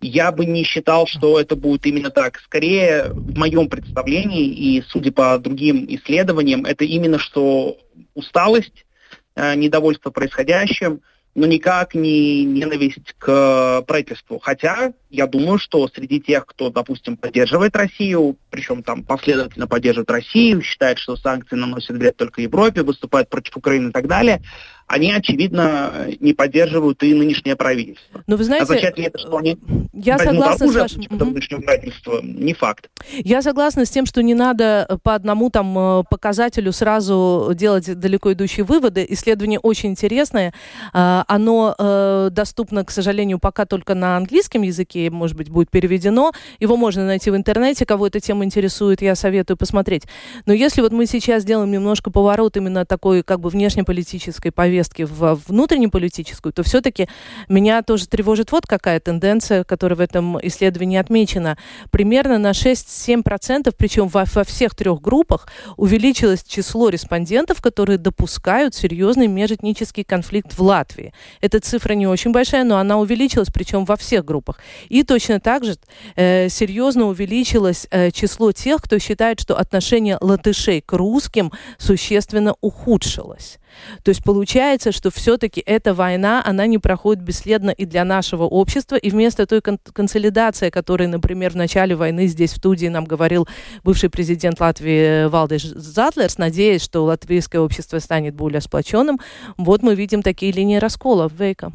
[0.00, 2.40] Я бы не считал, что это будет именно так.
[2.40, 7.78] Скорее, в моем представлении, и судя по другим исследованиям, это именно что
[8.14, 8.86] усталость,
[9.34, 11.00] э, недовольство происходящим,
[11.36, 14.38] но никак не ненависть к правительству.
[14.38, 20.62] Хотя я думаю, что среди тех, кто, допустим, поддерживает Россию, причем там последовательно поддерживает Россию,
[20.62, 24.42] считает, что санкции наносят вред только Европе, выступает против Украины и так далее,
[24.88, 28.22] они, очевидно, не поддерживают и нынешнее правительство.
[28.26, 29.58] Но вы знаете, Означает ли это, что они
[29.92, 31.32] я согласна оружие с вашим...
[31.32, 32.20] нынешнего правительства?
[32.22, 32.88] Не факт.
[33.18, 38.32] Я согласна с тем, что не надо по одному там э, показателю сразу делать далеко
[38.32, 39.04] идущие выводы.
[39.08, 40.54] Исследование очень интересное.
[40.92, 46.32] А, оно э, доступно, к сожалению, пока только на английском языке, может быть, будет переведено.
[46.60, 47.86] Его можно найти в интернете.
[47.86, 50.04] Кого эта тема интересует, я советую посмотреть.
[50.46, 55.02] Но если вот мы сейчас делаем немножко поворот именно такой как бы внешнеполитической повестки, повестки
[55.02, 57.08] в внутреннеполитическую, то все-таки
[57.48, 61.56] меня тоже тревожит вот какая тенденция, которая в этом исследовании отмечена.
[61.90, 69.28] Примерно на 6-7%, причем во, во всех трех группах, увеличилось число респондентов, которые допускают серьезный
[69.28, 71.12] межэтнический конфликт в Латвии.
[71.40, 74.58] Эта цифра не очень большая, но она увеличилась, причем во всех группах.
[74.88, 75.76] И точно так же
[76.16, 83.58] э, серьезно увеличилось э, число тех, кто считает, что отношение латышей к русским существенно ухудшилось.
[84.02, 88.96] То есть получается, что все-таки эта война, она не проходит бесследно и для нашего общества,
[88.96, 93.48] и вместо той кон- консолидации, которой, например, в начале войны здесь в студии нам говорил
[93.84, 99.20] бывший президент Латвии Валдеш Затлерс, надеясь, что латвийское общество станет более сплоченным,
[99.56, 101.30] вот мы видим такие линии раскола.
[101.38, 101.72] Вейка.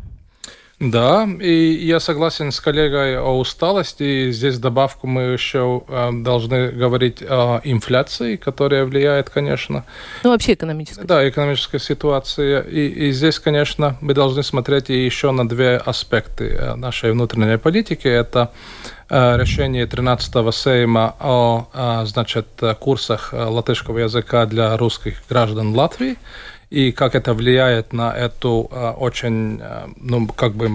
[0.82, 4.02] Да, и я согласен с коллегой о усталости.
[4.02, 9.86] И здесь добавку мы еще э, должны говорить о инфляции, которая влияет, конечно.
[10.24, 11.06] Ну, вообще экономическая.
[11.06, 12.62] Да, экономическая ситуация.
[12.62, 18.08] И, и здесь, конечно, мы должны смотреть еще на две аспекты э, нашей внутренней политики.
[18.08, 18.50] Это
[19.08, 22.48] э, решение 13-го Сейма о значит,
[22.80, 26.18] курсах латышского языка для русских граждан Латвии
[26.72, 30.70] и как это влияет на эту э, очень, э, ну, как бы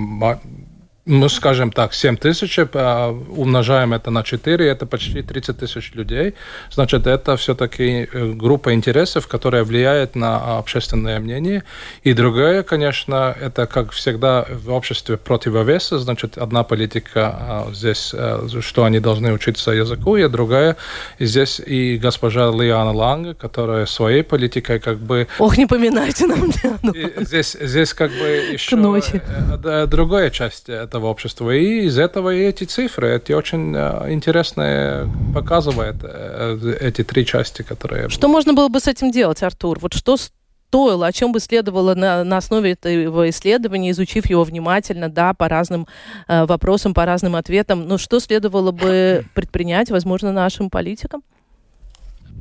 [1.07, 6.35] ну, скажем так, 7 тысяч, а, умножаем это на 4, это почти 30 тысяч людей.
[6.71, 11.63] Значит, это все-таки э, группа интересов, которая влияет на общественное мнение.
[12.03, 15.99] И другое, конечно, это, как всегда, в обществе противовеса.
[15.99, 20.77] Значит, одна политика а, здесь, э, что они должны учиться языку, и другая
[21.21, 25.29] здесь и госпожа Лиана Ланга, которая своей политикой как бы...
[25.39, 26.51] Ох, не поминайте нам
[27.21, 31.51] Здесь, здесь как бы еще э, другая часть это этого общества.
[31.51, 37.63] И из этого и эти цифры, эти очень э, интересные показывают э, эти три части,
[37.63, 38.09] которые...
[38.09, 39.79] Что можно было бы с этим делать, Артур?
[39.81, 45.09] Вот что стоило, о чем бы следовало на, на основе этого исследования, изучив его внимательно,
[45.09, 45.87] да, по разным
[46.29, 51.23] э, вопросам, по разным ответам, ну что следовало бы предпринять, возможно, нашим политикам?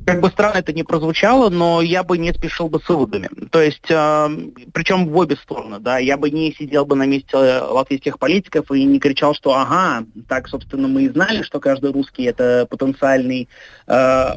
[0.06, 3.30] Как бы странно это не прозвучало, но я бы не спешил бы с выводами.
[3.50, 4.30] То есть, э,
[4.74, 8.84] причем в обе стороны, да, я бы не сидел бы на месте латвийских политиков и
[8.84, 13.50] не кричал, что ага, так, собственно, мы и знали, что каждый русский это потенциальный,
[13.88, 14.28] э,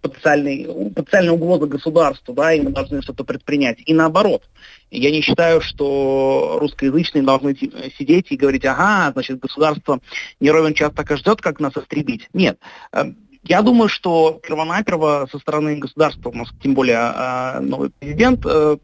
[0.00, 3.78] потенциальный, потенциальная угроза государству, да, и мы должны что-то предпринять.
[3.84, 4.44] И наоборот,
[4.90, 7.56] я не считаю, что русскоязычные должны
[7.98, 10.00] сидеть и говорить, ага, значит, государство
[10.38, 12.28] не ровен час так и ждет, как нас истребить.
[12.32, 12.58] Нет
[12.92, 18.44] эм, я думаю, что первонаперво со стороны государства, у нас тем более а, новый президент
[18.44, 18.76] э,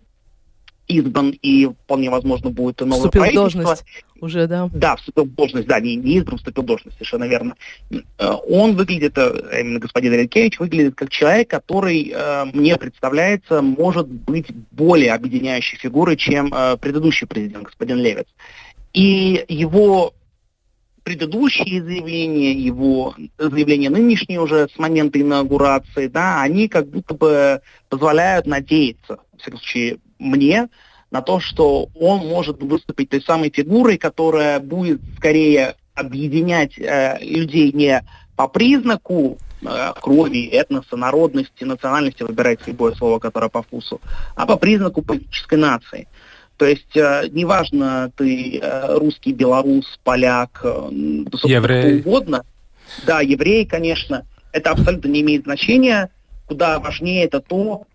[0.88, 3.48] избран, и вполне возможно будет новое вступил правительство.
[3.48, 3.84] в должность
[4.20, 4.70] уже, да?
[4.72, 7.54] Да, вступил в должность, да, не, не избран, вступил в должность, совершенно верно.
[7.90, 12.14] Э, он выглядит, э, именно господин Ренкевич, выглядит как человек, который,
[12.54, 18.26] мне представляется, может быть более объединяющей фигурой, чем предыдущий президент, господин Левец.
[18.94, 20.14] И его
[21.06, 28.46] предыдущие заявления, его заявления нынешние уже с момента инаугурации, да, они как будто бы позволяют
[28.46, 30.68] надеяться, в всяком случае, мне,
[31.12, 37.70] на то, что он может выступить той самой фигурой, которая будет скорее объединять э, людей
[37.70, 44.00] не по признаку э, крови, этноса, народности, национальности, выбирайте любое слово, которое по вкусу,
[44.34, 46.08] а по признаку политической нации.
[46.56, 50.88] То есть э, неважно, ты э, русский, белорус, поляк, э,
[51.44, 52.00] еврей.
[52.00, 52.44] кто угодно.
[53.04, 54.26] Да, еврей, конечно.
[54.52, 56.10] Это абсолютно не имеет значения.
[56.46, 57.86] Куда важнее это то,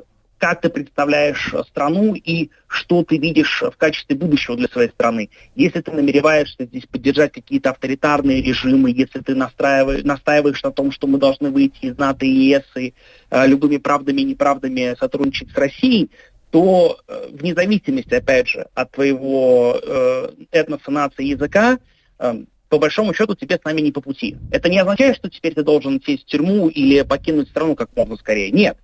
[0.42, 5.30] как ты представляешь страну и что ты видишь в качестве будущего для своей страны.
[5.56, 11.06] Если ты намереваешься здесь поддержать какие-то авторитарные режимы, если ты настраиваешь, настаиваешь на том, что
[11.06, 12.96] мы должны выйти из НАТО и ЕС и
[13.30, 16.10] э, любыми правдами и неправдами сотрудничать с Россией,
[16.52, 21.80] то э, вне зависимости, опять же, от твоего э, этноса, нации, языка,
[22.20, 24.38] э, по большому счету тебе с нами не по пути.
[24.52, 28.16] Это не означает, что теперь ты должен сесть в тюрьму или покинуть страну как можно
[28.18, 28.52] скорее.
[28.52, 28.78] Нет.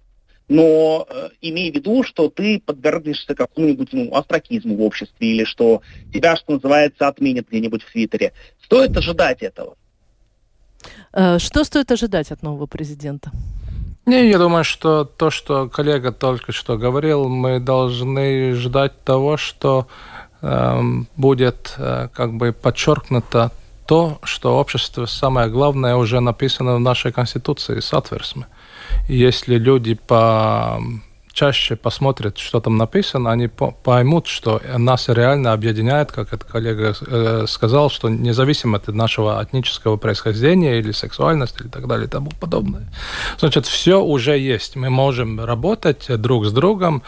[0.49, 5.81] Но э, имей в виду, что ты подвергнешься какому-нибудь ну, астракизму в обществе или что
[6.13, 8.31] тебя, что называется, отменят где-нибудь в Твиттере.
[8.63, 9.75] Стоит ожидать этого.
[11.11, 13.31] Э, что стоит ожидать от нового президента?
[14.07, 19.87] Не, я думаю, что то, что коллега только что говорил, мы должны ждать того, что
[20.41, 20.81] э,
[21.17, 23.51] будет э, как бы подчеркнуто
[23.85, 28.47] то, что общество самое главное уже написано в нашей конституции, соответственно.
[29.09, 30.81] Если люди по
[31.37, 33.47] чаще посмотрят, что там написано, они
[33.83, 39.97] поймут, что нас реально объединяет, как этот коллега э, сказал, что независимо от нашего этнического
[39.97, 42.87] происхождения или сексуальности и так далее и тому подобное.
[43.37, 44.75] Значит, все уже есть.
[44.75, 47.03] Мы можем работать друг с другом,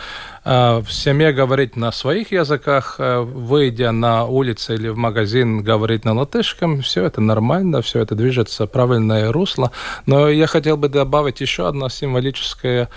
[0.46, 6.06] э, в семье говорить на своих языках, э, выйдя на улицу или в магазин говорить
[6.06, 9.72] на латышском, все это нормально, все это движется в правильное русло.
[10.06, 12.90] Но я хотел бы добавить еще одно символическое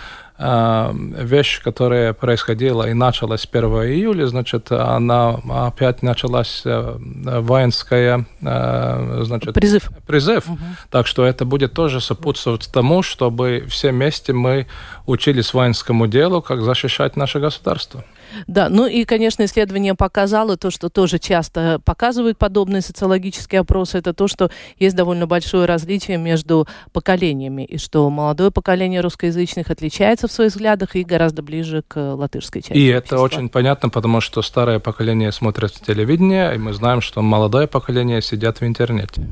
[0.42, 9.54] вещь, которая происходила и началась 1 июля, значит, она опять началась э, воинская, э, значит,
[9.54, 9.90] призыв.
[10.06, 10.48] призыв.
[10.48, 10.58] Угу.
[10.90, 14.66] Так что это будет тоже сопутствовать тому, чтобы все вместе мы
[15.06, 18.04] учились воинскому делу, как защищать наше государство.
[18.46, 24.12] Да, ну и, конечно, исследование показало то, что тоже часто показывают подобные социологические опросы, это
[24.12, 30.32] то, что есть довольно большое различие между поколениями, и что молодое поколение русскоязычных отличается в
[30.32, 32.78] своих взглядах и гораздо ближе к латышской части.
[32.78, 33.16] И общества.
[33.16, 38.22] это очень понятно, потому что старое поколение смотрит телевидение, и мы знаем, что молодое поколение
[38.22, 39.22] сидят в интернете.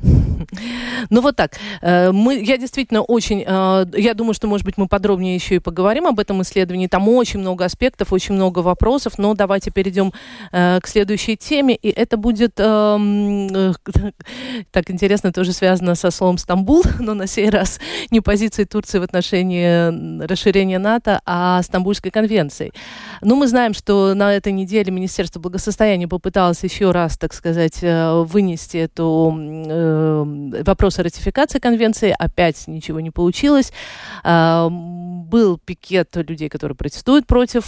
[1.09, 1.53] Ну вот так.
[1.81, 5.59] Э, мы, я действительно очень, э, я думаю, что, может быть, мы подробнее еще и
[5.59, 6.87] поговорим об этом исследовании.
[6.87, 10.13] Там очень много аспектов, очень много вопросов, но давайте перейдем
[10.53, 13.75] э, к следующей теме, и это будет, эм,
[14.73, 19.03] так интересно, тоже связано со словом «Стамбул», но на сей раз не позиции Турции в
[19.03, 22.73] отношении расширения НАТО, а Стамбульской конвенции.
[23.21, 28.79] Ну, мы знаем, что на этой неделе Министерство благосостояния попыталось еще раз, так сказать, вынести
[28.79, 29.31] эту
[30.65, 33.73] вопрос о ратификации конвенции, опять ничего не получилось.
[34.23, 37.65] А, был пикет людей, которые протестуют против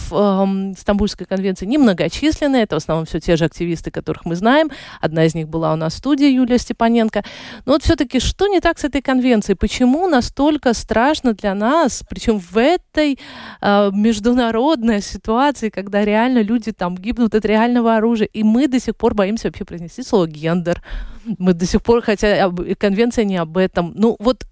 [0.77, 4.69] Стамбульской конвенции, немногочисленные, это в основном все те же активисты, которых мы знаем.
[5.01, 7.23] Одна из них была у нас в студии, Юлия Степаненко.
[7.65, 9.55] Но вот все-таки, что не так с этой конвенцией?
[9.55, 13.19] Почему настолько страшно для нас, причем в этой
[13.61, 18.95] э, международной ситуации, когда реально люди там гибнут от реального оружия, и мы до сих
[18.95, 20.81] пор боимся вообще произнести слово «гендер»,
[21.37, 23.93] мы до сих пор, хотя конвенция не об этом.
[23.95, 24.45] Ну вот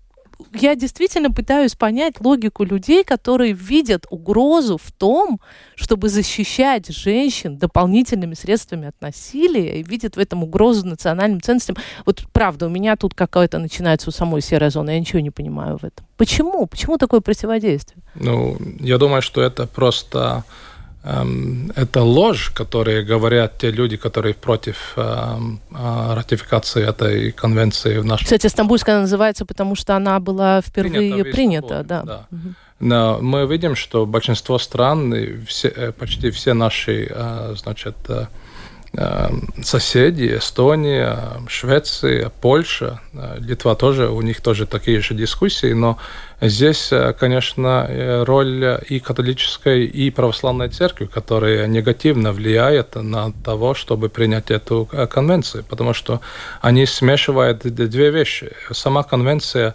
[0.54, 5.40] я действительно пытаюсь понять логику людей, которые видят угрозу в том,
[5.76, 11.76] чтобы защищать женщин дополнительными средствами от насилия и видят в этом угрозу национальным ценностям.
[12.06, 15.78] Вот правда, у меня тут какая-то начинается у самой серая зона, я ничего не понимаю
[15.78, 16.06] в этом.
[16.18, 16.68] Почему?
[16.68, 18.04] Почему такое противодействие?
[18.16, 20.44] Ну, я думаю, что это просто
[21.04, 28.26] это ложь, которые говорят те люди, которые против эм, э, ратификации этой конвенции в нашем...
[28.26, 32.02] Кстати, Стамбульская называется, потому что она была впервые принята, принята да.
[32.04, 32.28] да.
[32.32, 32.54] Угу.
[32.82, 38.28] Но мы видим, что большинство стран, все, э, почти все наши, э, значит, Эм,
[39.64, 41.18] соседи, Эстония,
[41.48, 45.98] Швеция, Польша, э, Литва тоже, у них тоже такие же дискуссии, но
[46.42, 53.76] здесь, э, конечно, э, роль и католической, и православной церкви, которая негативно влияет на того,
[53.76, 56.20] чтобы принять эту конвенцию, потому что
[56.60, 58.52] они смешивают две вещи.
[58.72, 59.74] Сама конвенция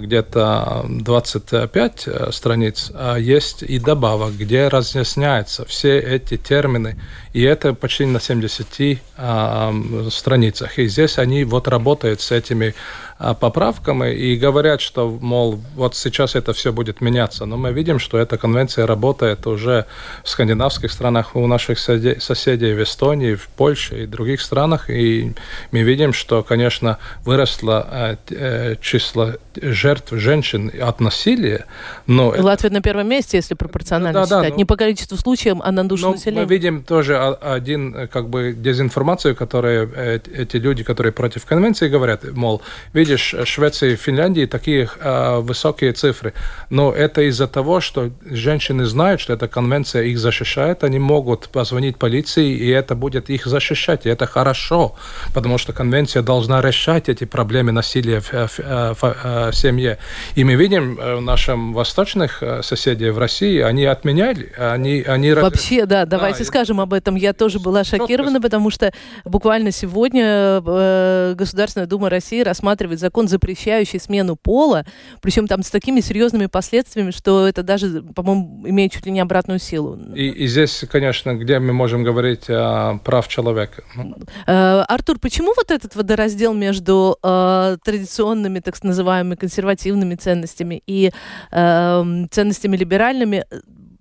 [0.00, 6.96] где-то 25 э, страниц, а есть и добавок, где разъясняются все эти термины,
[7.32, 9.74] и это почти на 70 а,
[10.10, 10.78] страницах.
[10.78, 12.74] И здесь они вот работают с этими
[13.16, 17.46] а, поправками и говорят, что, мол, вот сейчас это все будет меняться.
[17.46, 19.86] Но мы видим, что эта конвенция работает уже
[20.24, 24.90] в скандинавских странах, у наших соседей в Эстонии, в Польше и других странах.
[24.90, 25.32] И
[25.70, 31.66] мы видим, что, конечно, выросло э, э, число жертв женщин от насилия.
[32.08, 32.74] Но Латвия это...
[32.74, 34.50] на первом месте, если пропорционально да, считать.
[34.50, 36.42] Да, Не по количеству случаев, а на душу населения.
[36.42, 42.24] Мы видим тоже один, э, как бы, дезинформацию, которую эти люди, которые против конвенции говорят,
[42.32, 42.60] мол,
[43.04, 46.32] видишь, Швеции и Финляндии такие э, высокие цифры.
[46.70, 51.96] Но это из-за того, что женщины знают, что эта конвенция их защищает, они могут позвонить
[51.98, 54.06] полиции, и это будет их защищать.
[54.06, 54.94] И это хорошо,
[55.34, 59.98] потому что конвенция должна решать эти проблемы насилия в, в, в, в семье.
[60.34, 65.02] И мы видим в нашем восточных соседей в России, они отменяли, они...
[65.02, 67.16] они Вообще, да, давайте да, скажем об этом.
[67.16, 68.92] Я тоже была шокирована, потому что
[69.24, 74.84] буквально сегодня э, Государственная Дума России рассматривает рассматривать закон, запрещающий смену пола,
[75.20, 79.58] причем там с такими серьезными последствиями, что это даже, по-моему, имеет чуть ли не обратную
[79.60, 79.98] силу.
[80.14, 83.82] И, и здесь, конечно, где мы можем говорить о прав человека.
[83.96, 84.16] Ну.
[84.46, 91.10] Э, Артур, почему вот этот водораздел между э, традиционными, так называемыми, консервативными ценностями и
[91.52, 93.44] э, ценностями либеральными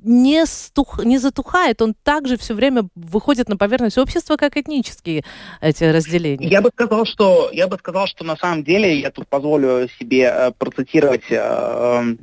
[0.03, 5.23] не, стух, не затухает, он также все время выходит на поверхность общества, как этнические
[5.61, 6.47] эти разделения.
[6.47, 10.23] Я бы сказал, что я бы сказал, что на самом деле я тут позволю себе
[10.23, 12.19] э, процитировать э, эм,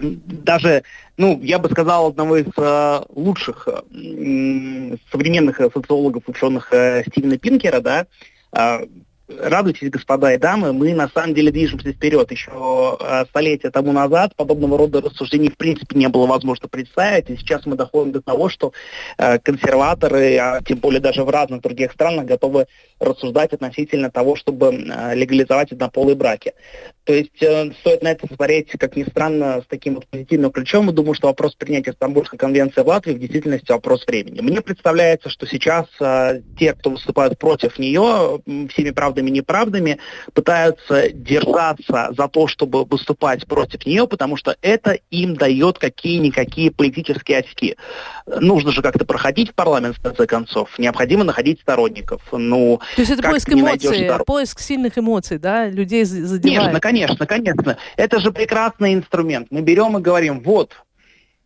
[0.00, 0.82] даже,
[1.16, 7.80] ну, я бы сказал, одного из э, лучших э, современных социологов, ученых э, Стивена Пинкера,
[7.80, 8.06] да,
[8.52, 8.86] э,
[9.28, 12.30] радуйтесь, господа и дамы, мы на самом деле движемся вперед.
[12.30, 17.30] Еще э, столетия тому назад подобного рода рассуждений в принципе не было возможно представить.
[17.30, 18.72] И сейчас мы доходим до того, что
[19.18, 22.66] э, консерваторы, а тем более даже в разных других странах, готовы
[22.98, 26.52] рассуждать относительно того, чтобы э, легализовать однополые браки.
[27.04, 30.90] То есть стоит на это смотреть, как ни странно, с таким вот позитивным ключом.
[30.90, 34.42] И думаю, что вопрос принятия Стамбульской конвенции в Латвии в действительности вопрос времени.
[34.42, 35.86] Мне представляется, что сейчас
[36.58, 39.98] те, кто выступают против нее, всеми правдами и неправдами,
[40.32, 47.38] пытаются держаться за то, чтобы выступать против нее, потому что это им дает какие-никакие политические
[47.38, 47.76] очки.
[48.26, 50.78] Нужно же как-то проходить в парламент, в конце концов.
[50.78, 52.22] Необходимо находить сторонников.
[52.32, 56.42] Ну, то есть это поиск эмоций, поиск сильных эмоций, да, людей задевает.
[56.42, 57.78] Конечно, конечно, конечно.
[57.96, 59.48] Это же прекрасный инструмент.
[59.50, 60.72] Мы берем и говорим, вот,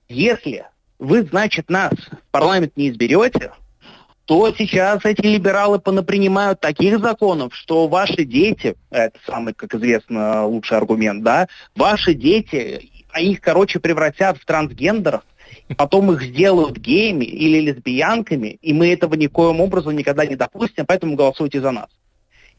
[0.08, 0.66] если
[0.98, 3.52] вы, значит, нас в парламент не изберете,
[4.24, 10.76] то сейчас эти либералы понапринимают таких законов, что ваши дети, это самый, как известно, лучший
[10.76, 15.22] аргумент, да, ваши дети, а их, короче, превратят в трансгендеров,
[15.76, 21.16] потом их сделают геями или лесбиянками, и мы этого никоим образом никогда не допустим, поэтому
[21.16, 21.88] голосуйте за нас.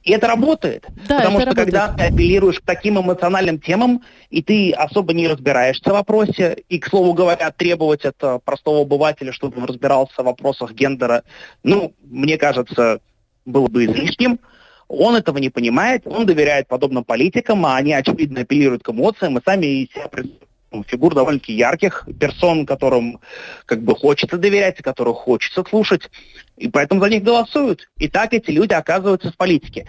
[0.03, 0.85] И это работает.
[1.07, 1.73] Да, потому это что работает.
[1.73, 6.77] когда ты апеллируешь к таким эмоциональным темам, и ты особо не разбираешься в вопросе, и,
[6.79, 11.23] к слову говоря, требовать от э, простого обывателя, чтобы он разбирался в вопросах гендера,
[11.63, 12.99] ну, мне кажется,
[13.45, 14.39] было бы излишним.
[14.89, 19.41] Он этого не понимает, он доверяет подобным политикам, а они, очевидно, апеллируют к эмоциям, и
[19.43, 20.09] сами себя
[20.87, 23.19] фигур довольно-таки ярких, персон, которым
[23.65, 26.09] как бы хочется доверять, и которых хочется слушать,
[26.57, 27.87] и поэтому за них голосуют.
[27.97, 29.85] И так эти люди оказываются в политике.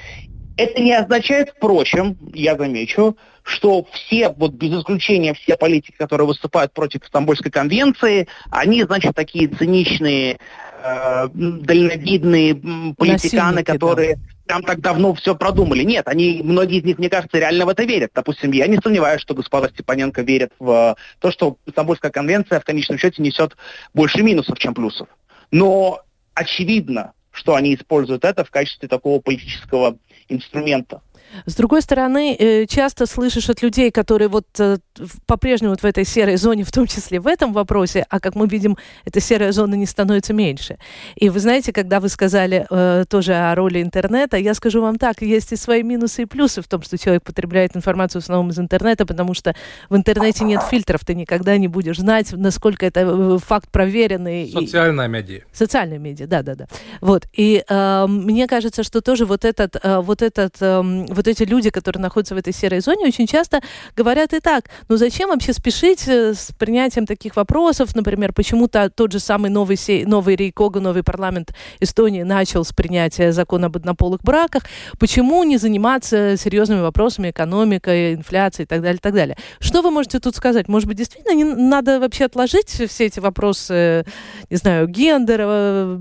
[0.57, 6.73] Это не означает, впрочем, я замечу, что все, вот без исключения все политики, которые выступают
[6.73, 10.39] против Стамбульской конвенции, они, значит, такие циничные,
[10.83, 12.55] э, дальновидные
[12.97, 14.17] политиканы, Насильники, которые...
[14.17, 15.83] Да там так давно все продумали.
[15.83, 18.11] Нет, они, многие из них, мне кажется, реально в это верят.
[18.15, 22.99] Допустим, я не сомневаюсь, что господа Степаненко верят в то, что Стамбульская конвенция в конечном
[22.99, 23.57] счете несет
[23.95, 25.09] больше минусов, чем плюсов.
[25.51, 26.01] Но
[26.35, 31.01] очевидно, что они используют это в качестве такого политического инструмента.
[31.47, 34.79] С другой стороны, э, часто слышишь от людей, которые вот э,
[35.27, 38.47] по-прежнему вот в этой серой зоне, в том числе в этом вопросе, а как мы
[38.47, 40.79] видим, эта серая зона не становится меньше.
[41.17, 45.23] И вы знаете, когда вы сказали э, тоже о роли интернета, я скажу вам так,
[45.23, 48.59] есть и свои минусы и плюсы в том, что человек потребляет информацию в основном из
[48.59, 49.55] интернета, потому что
[49.91, 54.51] в интернете нет фильтров, ты никогда не будешь знать, насколько это факт проверенный.
[54.51, 55.11] Социальная и...
[55.11, 55.41] медиа.
[55.53, 56.67] Социальная медиа, да-да-да.
[57.01, 57.27] Вот.
[57.33, 61.49] И э, мне кажется, что тоже вот этот, э, вот этот, э, вот вот эти
[61.49, 63.61] люди, которые находятся в этой серой зоне, очень часто
[63.97, 69.13] говорят и так, ну зачем вообще спешить э, с принятием таких вопросов, например, почему-то тот
[69.13, 74.23] же самый новый, сей, новый Рейкога, новый парламент Эстонии начал с принятия закона об однополых
[74.23, 74.65] браках,
[74.99, 79.37] почему не заниматься серьезными вопросами экономикой, инфляцией и так далее, и так далее.
[79.61, 80.69] Что вы можете тут сказать?
[80.69, 84.05] Может быть, действительно не надо вообще отложить все эти вопросы,
[84.51, 85.99] не знаю, гендера,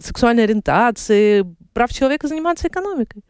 [0.00, 3.22] сексуальной ориентации, прав человека заниматься экономикой?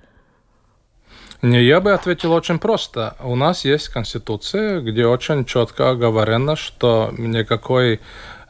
[1.43, 3.17] Не, я бы ответил очень просто.
[3.21, 8.01] У нас есть конституция, где очень четко говорено, что никакой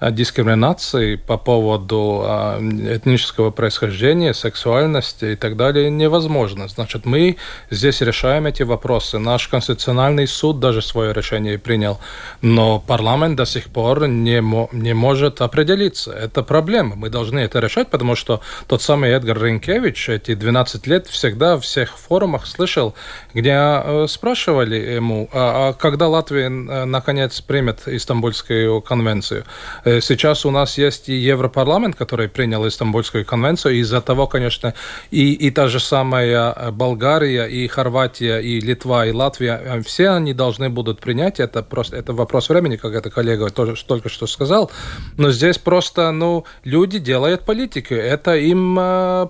[0.00, 6.68] дискриминации по поводу а, этнического происхождения, сексуальности и так далее невозможно.
[6.68, 7.36] Значит, мы
[7.70, 9.18] здесь решаем эти вопросы.
[9.18, 12.00] Наш Конституциональный суд даже свое решение принял,
[12.40, 14.42] но парламент до сих пор не,
[14.72, 16.12] не может определиться.
[16.12, 16.96] Это проблема.
[16.96, 21.60] Мы должны это решать, потому что тот самый Эдгар Ренкевич эти 12 лет всегда в
[21.60, 22.94] всех форумах слышал,
[23.34, 29.44] где э, спрашивали ему, а, а когда Латвия э, наконец примет Истамбульскую конвенцию.
[29.90, 33.80] Э, сейчас у нас есть и Европарламент, который принял Истамбульскую конвенцию.
[33.80, 34.74] Из-за того, конечно,
[35.10, 40.10] и, и та же самая э, Болгария, и Хорватия, и Литва, и Латвия, э, все
[40.10, 41.40] они должны будут принять.
[41.40, 44.70] Это просто это вопрос времени, как это коллега тоже только что сказал.
[45.16, 47.94] Но здесь просто, ну, люди делают политику.
[47.94, 48.78] Это им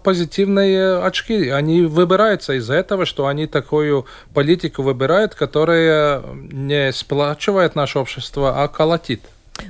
[0.04, 1.48] позитивные очки.
[1.48, 4.04] Они выбираются из-за этого, что они такую
[4.34, 9.20] политику выбирают, которая не сплачивает наше общество, а колотит.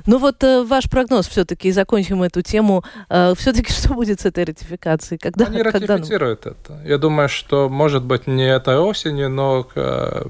[0.05, 2.83] Ну вот э, ваш прогноз все-таки, закончим эту тему.
[3.09, 5.19] Э, все-таки что будет с этой ратификацией?
[5.19, 5.95] Когда, Они когда...
[5.95, 6.81] ратифицируют это.
[6.85, 10.23] Я думаю, что, может быть, не этой осенью, но э,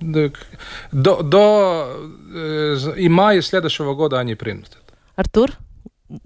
[0.00, 1.96] до, до
[2.34, 4.94] э, и мая следующего года они примут это.
[5.16, 5.50] Артур?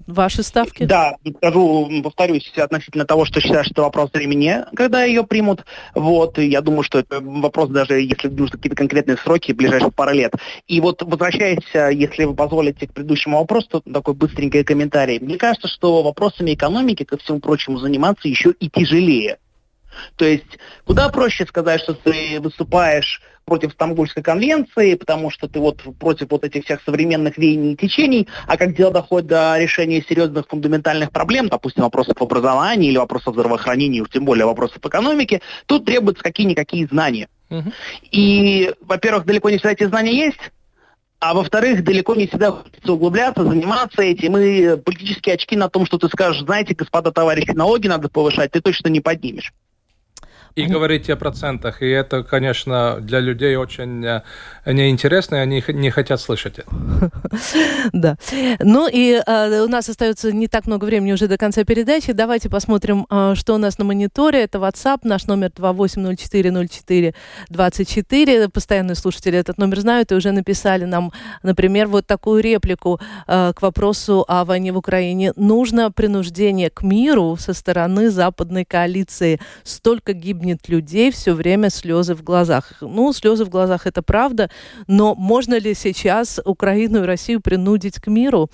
[0.06, 0.84] Ваши ставки?
[0.84, 5.64] Да, скажу, повторюсь, относительно того, что считаю, что вопрос времени, когда ее примут.
[5.94, 10.34] Вот, я думаю, что это вопрос даже, если нужны какие-то конкретные сроки, ближайшие пара лет.
[10.68, 15.18] И вот возвращаясь, если вы позволите, к предыдущему вопросу, такой быстренький комментарий.
[15.18, 19.38] Мне кажется, что вопросами экономики, ко всему прочему, заниматься еще и тяжелее.
[20.16, 25.82] То есть куда проще сказать, что ты выступаешь против Стамбульской конвенции, потому что ты вот
[25.98, 30.46] против вот этих всех современных веяний и течений, а как дело доходит до решения серьезных
[30.48, 36.86] фундаментальных проблем, допустим, вопросов образования или вопросов здравоохранения, тем более вопросов экономики, тут требуются какие-никакие
[36.86, 37.28] знания.
[37.50, 37.72] Угу.
[38.10, 40.40] И, во-первых, далеко не всегда эти знания есть,
[41.22, 44.36] а во-вторых, далеко не всегда хочется углубляться, заниматься этим.
[44.36, 48.60] И политические очки на том, что ты скажешь, знаете, господа товарищи, налоги надо повышать, ты
[48.60, 49.52] точно не поднимешь.
[50.54, 51.82] И говорите о процентах.
[51.82, 54.20] И это, конечно, для людей очень э,
[54.66, 56.70] неинтересно, и они не хотят слышать это.
[57.92, 58.16] Да.
[58.60, 62.12] Ну и у нас остается не так много времени уже до конца передачи.
[62.12, 64.42] Давайте посмотрим, что у нас на мониторе.
[64.42, 68.50] Это WhatsApp, наш номер 28040424.
[68.50, 74.24] Постоянные слушатели этот номер знают и уже написали нам, например, вот такую реплику к вопросу
[74.28, 75.32] о войне в Украине.
[75.36, 79.40] Нужно принуждение к миру со стороны западной коалиции.
[79.64, 82.72] Столько гибнет людей, все время слезы в глазах.
[82.80, 84.50] Ну, слезы в глазах это правда,
[84.86, 88.50] но можно ли сейчас Украину и Россию принудить к миру?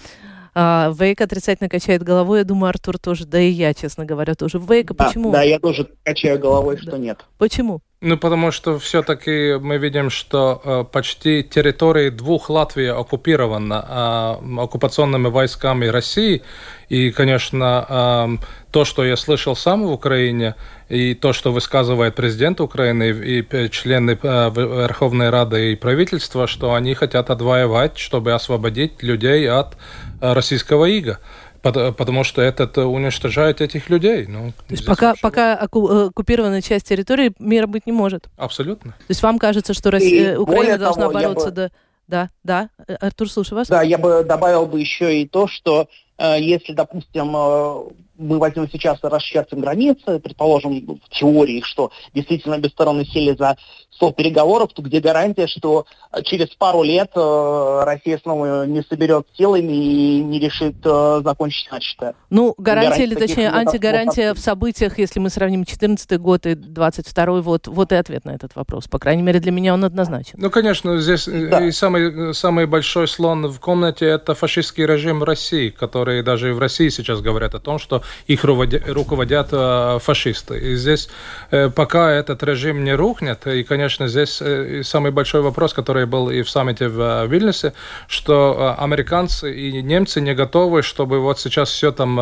[0.54, 2.40] А, Вейк отрицательно качает головой.
[2.40, 4.58] Я думаю, Артур тоже, да и я, честно говоря, тоже.
[4.58, 5.30] Вейка, да, почему?
[5.30, 6.82] Да, я тоже качаю головой, да.
[6.82, 7.24] что нет.
[7.38, 7.80] Почему?
[8.00, 15.28] Ну, потому что все-таки мы видим, что э, почти территории двух Латвии оккупирована э, оккупационными
[15.28, 16.42] войсками России.
[16.88, 20.54] И, конечно, э, то, что я слышал сам в Украине,
[20.88, 26.94] и то, что высказывает президент Украины и, члены э, Верховной Рады и правительства, что они
[26.94, 29.76] хотят отвоевать, чтобы освободить людей от
[30.20, 31.18] э, российского ига
[31.60, 34.26] потому что это уничтожает этих людей.
[34.26, 38.28] Ну, То есть пока, пока оккупирована часть территории, мира быть не может?
[38.36, 38.92] Абсолютно.
[38.92, 41.52] То есть вам кажется, что Россия, Украина должна того, бороться бы...
[41.52, 41.70] до...
[42.06, 42.70] Да, да.
[42.86, 43.68] Э, Артур, слушаю вас.
[43.68, 48.68] Да, я бы добавил бы еще и то, что э, если, допустим, э, мы возьмем
[48.68, 53.56] сейчас и расчертим границы, предположим, в теории, что действительно обе стороны сели за
[53.98, 55.86] стол переговоров, то где гарантия, что
[56.22, 62.14] через пару лет э, Россия снова не соберет силами и не решит э, закончить начатое?
[62.30, 67.42] Ну, гарантия, гарантия или точнее антигарантия в событиях, если мы сравним 14 год и 22
[67.42, 68.86] вот, вот и ответ на этот вопрос.
[68.86, 70.34] По крайней мере, для меня он однозначен.
[70.38, 71.64] Ну, конечно, здесь да.
[71.64, 76.88] и самый, самый большой слон в комнате– это фашистский режим России, который даже в России
[76.88, 80.58] сейчас говорят о том, что их руководят э, фашисты.
[80.58, 81.08] И здесь
[81.50, 86.30] э, пока этот режим не рухнет, и, конечно, здесь э, самый большой вопрос, который был
[86.30, 87.72] и в саммите в Вильнюсе,
[88.06, 92.18] что американцы и немцы не готовы, чтобы вот сейчас все там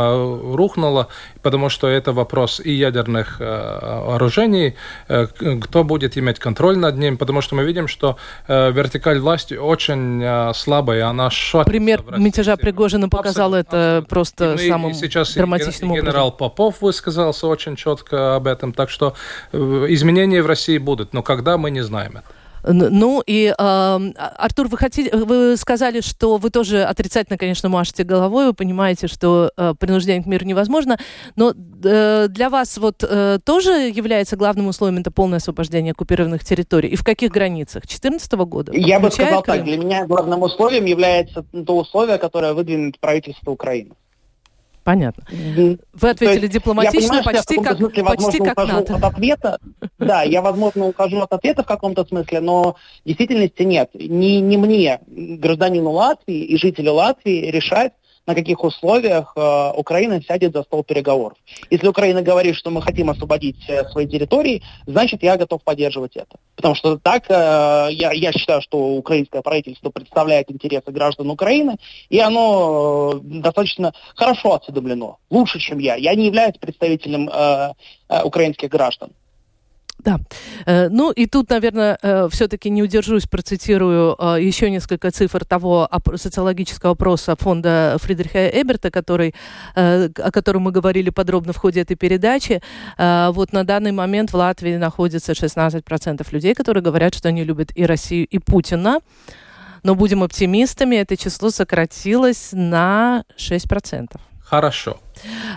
[0.54, 1.08] рухнуло,
[1.42, 4.74] потому что это вопрос и ядерных вооружений,
[5.08, 8.16] кто будет иметь контроль над ним, потому что мы видим, что
[8.48, 11.70] вертикаль власти очень слабая, она шатится.
[11.70, 14.08] Пример мятежа Пригожина показал абсолютно, это абсолютно.
[14.08, 16.06] просто и самым сейчас драматичным образом.
[16.06, 19.14] Генерал Попов высказался очень четко об этом, так что
[19.52, 22.26] э, изменения в России будут, но когда мы не знаем это.
[22.66, 23.98] Ну и, э,
[24.36, 29.52] Артур, вы, хотите, вы сказали, что вы тоже отрицательно, конечно, машете головой, вы понимаете, что
[29.56, 30.98] э, принуждение к миру невозможно,
[31.36, 31.52] но
[31.84, 36.88] э, для вас вот э, тоже является главным условием это полное освобождение оккупированных территорий?
[36.88, 37.82] И в каких границах?
[37.82, 38.72] 2014 года?
[38.74, 39.58] Я бы сказал Крым?
[39.58, 43.92] так, для меня главным условием является то условие, которое выдвинет правительство Украины.
[44.86, 45.24] Понятно.
[45.32, 48.94] Вы ответили есть, дипломатично, я понимаю, почти как, смысле, почти как НАТО.
[48.94, 49.58] От ответа.
[49.98, 53.90] Да, я, возможно, ухожу от ответа в каком-то смысле, но в действительности нет.
[53.94, 57.94] Не, не мне, гражданину Латвии и жителю Латвии решать,
[58.26, 61.38] на каких условиях э, Украина сядет за стол переговоров.
[61.70, 66.36] Если Украина говорит, что мы хотим освободить э, свои территории, значит, я готов поддерживать это.
[66.56, 71.76] Потому что так э, я, я считаю, что украинское правительство представляет интересы граждан Украины,
[72.08, 75.94] и оно э, достаточно хорошо осведомлено, лучше, чем я.
[75.94, 77.72] Я не являюсь представителем э,
[78.08, 79.10] э, украинских граждан.
[79.98, 80.20] Да.
[80.66, 85.88] Э, ну и тут, наверное, э, все-таки не удержусь, процитирую э, еще несколько цифр того
[86.14, 89.34] социологического опроса фонда Фридриха Эберта, который,
[89.74, 92.60] о котором мы говорили подробно в ходе этой передачи.
[92.98, 97.84] Вот на данный момент в Латвии находится 16% людей, которые говорят, что они любят и
[97.86, 99.00] Россию, и Путина.
[99.82, 104.16] Но будем оптимистами, это число сократилось на 6%.
[104.46, 105.00] Хорошо.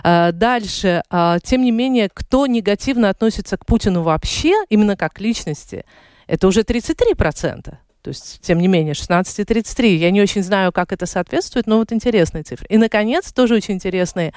[0.02, 1.02] А, дальше.
[1.10, 5.84] А, тем не менее, кто негативно относится к Путину вообще, именно как личности,
[6.26, 7.74] это уже 33%.
[8.02, 9.96] То есть, тем не менее, 16,33.
[9.96, 12.66] Я не очень знаю, как это соответствует, но вот интересные цифры.
[12.68, 14.32] И, наконец, тоже очень интересные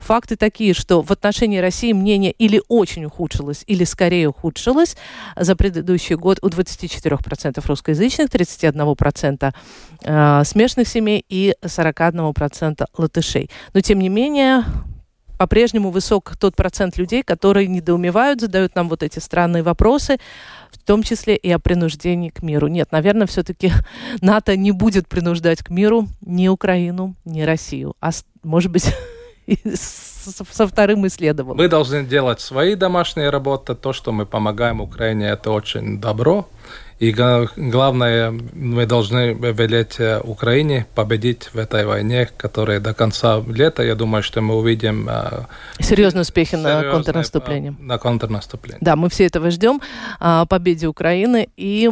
[0.00, 4.96] факты такие, что в отношении России мнение или очень ухудшилось, или скорее ухудшилось
[5.36, 9.54] за предыдущий год у 24% русскоязычных, 31%
[10.02, 13.50] э, смешанных семей и 41% латышей.
[13.72, 14.64] Но, тем не менее,
[15.36, 20.18] по-прежнему высок тот процент людей, которые недоумевают, задают нам вот эти странные вопросы,
[20.80, 22.68] в том числе и о принуждении к миру.
[22.68, 23.72] Нет, наверное, все-таки
[24.20, 28.10] НАТО не будет принуждать к миру ни Украину, ни Россию, а,
[28.42, 28.94] может быть,
[29.74, 31.54] со вторым и следовало.
[31.54, 33.74] Мы должны делать свои домашние работы.
[33.74, 36.48] То, что мы помогаем Украине, это очень добро.
[36.98, 43.82] И главное, мы должны велеть э, Украине победить в этой войне, которая до конца лета,
[43.82, 45.06] я думаю, что мы увидим...
[45.06, 45.44] Э,
[45.78, 47.72] серьезные успехи на контрнаступление.
[47.78, 48.78] Э, на контрнаступление.
[48.80, 49.82] Да, мы все этого ждем,
[50.48, 51.48] победе Украины.
[51.58, 51.90] И,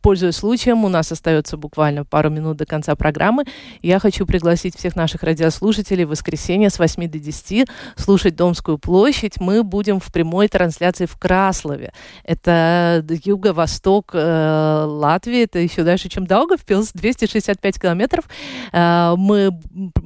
[0.00, 3.44] пользуясь случаем, у нас остается буквально пару минут до конца программы.
[3.82, 9.38] Я хочу пригласить всех наших радиослушателей в воскресенье с 8 до 10 слушать Домскую площадь.
[9.38, 11.92] Мы будем в прямой трансляции в Краслове.
[12.24, 18.24] Это юго восток э, Латвии, это еще дальше, чем Даугавпилс, 265 километров.
[18.72, 19.50] Э, мы,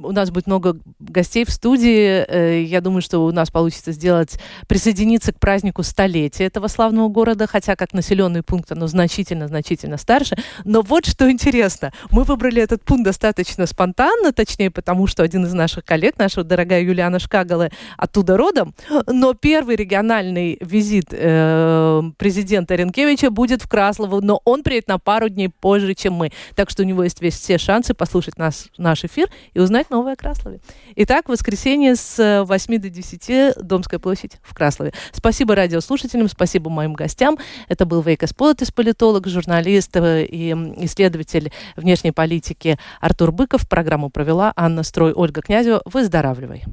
[0.01, 2.25] у нас будет много гостей в студии.
[2.27, 7.45] Э, я думаю, что у нас получится сделать, присоединиться к празднику столетия этого славного города,
[7.45, 10.35] хотя как населенный пункт оно значительно-значительно старше.
[10.65, 15.53] Но вот что интересно, мы выбрали этот пункт достаточно спонтанно, точнее, потому что один из
[15.53, 18.73] наших коллег, наша дорогая Юлиана Шкагала, оттуда родом,
[19.05, 24.97] но первый региональный визит э, президента Ренкевича будет будет в Краслово, но он приедет на
[24.97, 26.31] пару дней позже, чем мы.
[26.55, 30.13] Так что у него есть весь все шансы послушать наш, наш эфир и узнать новое
[30.13, 30.59] о Краслове.
[30.95, 34.93] Итак, воскресенье с 8 до 10 Домская площадь в Краслове.
[35.11, 37.37] Спасибо радиослушателям, спасибо моим гостям.
[37.67, 40.51] Это был Вейкас Полотис, политолог, журналист э, и
[40.85, 43.67] исследователь внешней политики Артур Быков.
[43.67, 45.81] Программу провела Анна Строй, Ольга Князева.
[45.85, 46.63] Выздоравливай.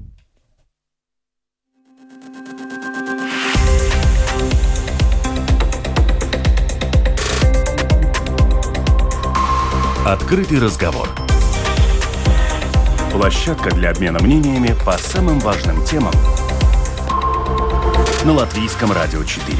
[10.07, 11.09] Открытый разговор.
[13.12, 16.12] Площадка для обмена мнениями по самым важным темам
[18.24, 19.57] на Латвийском радио 4.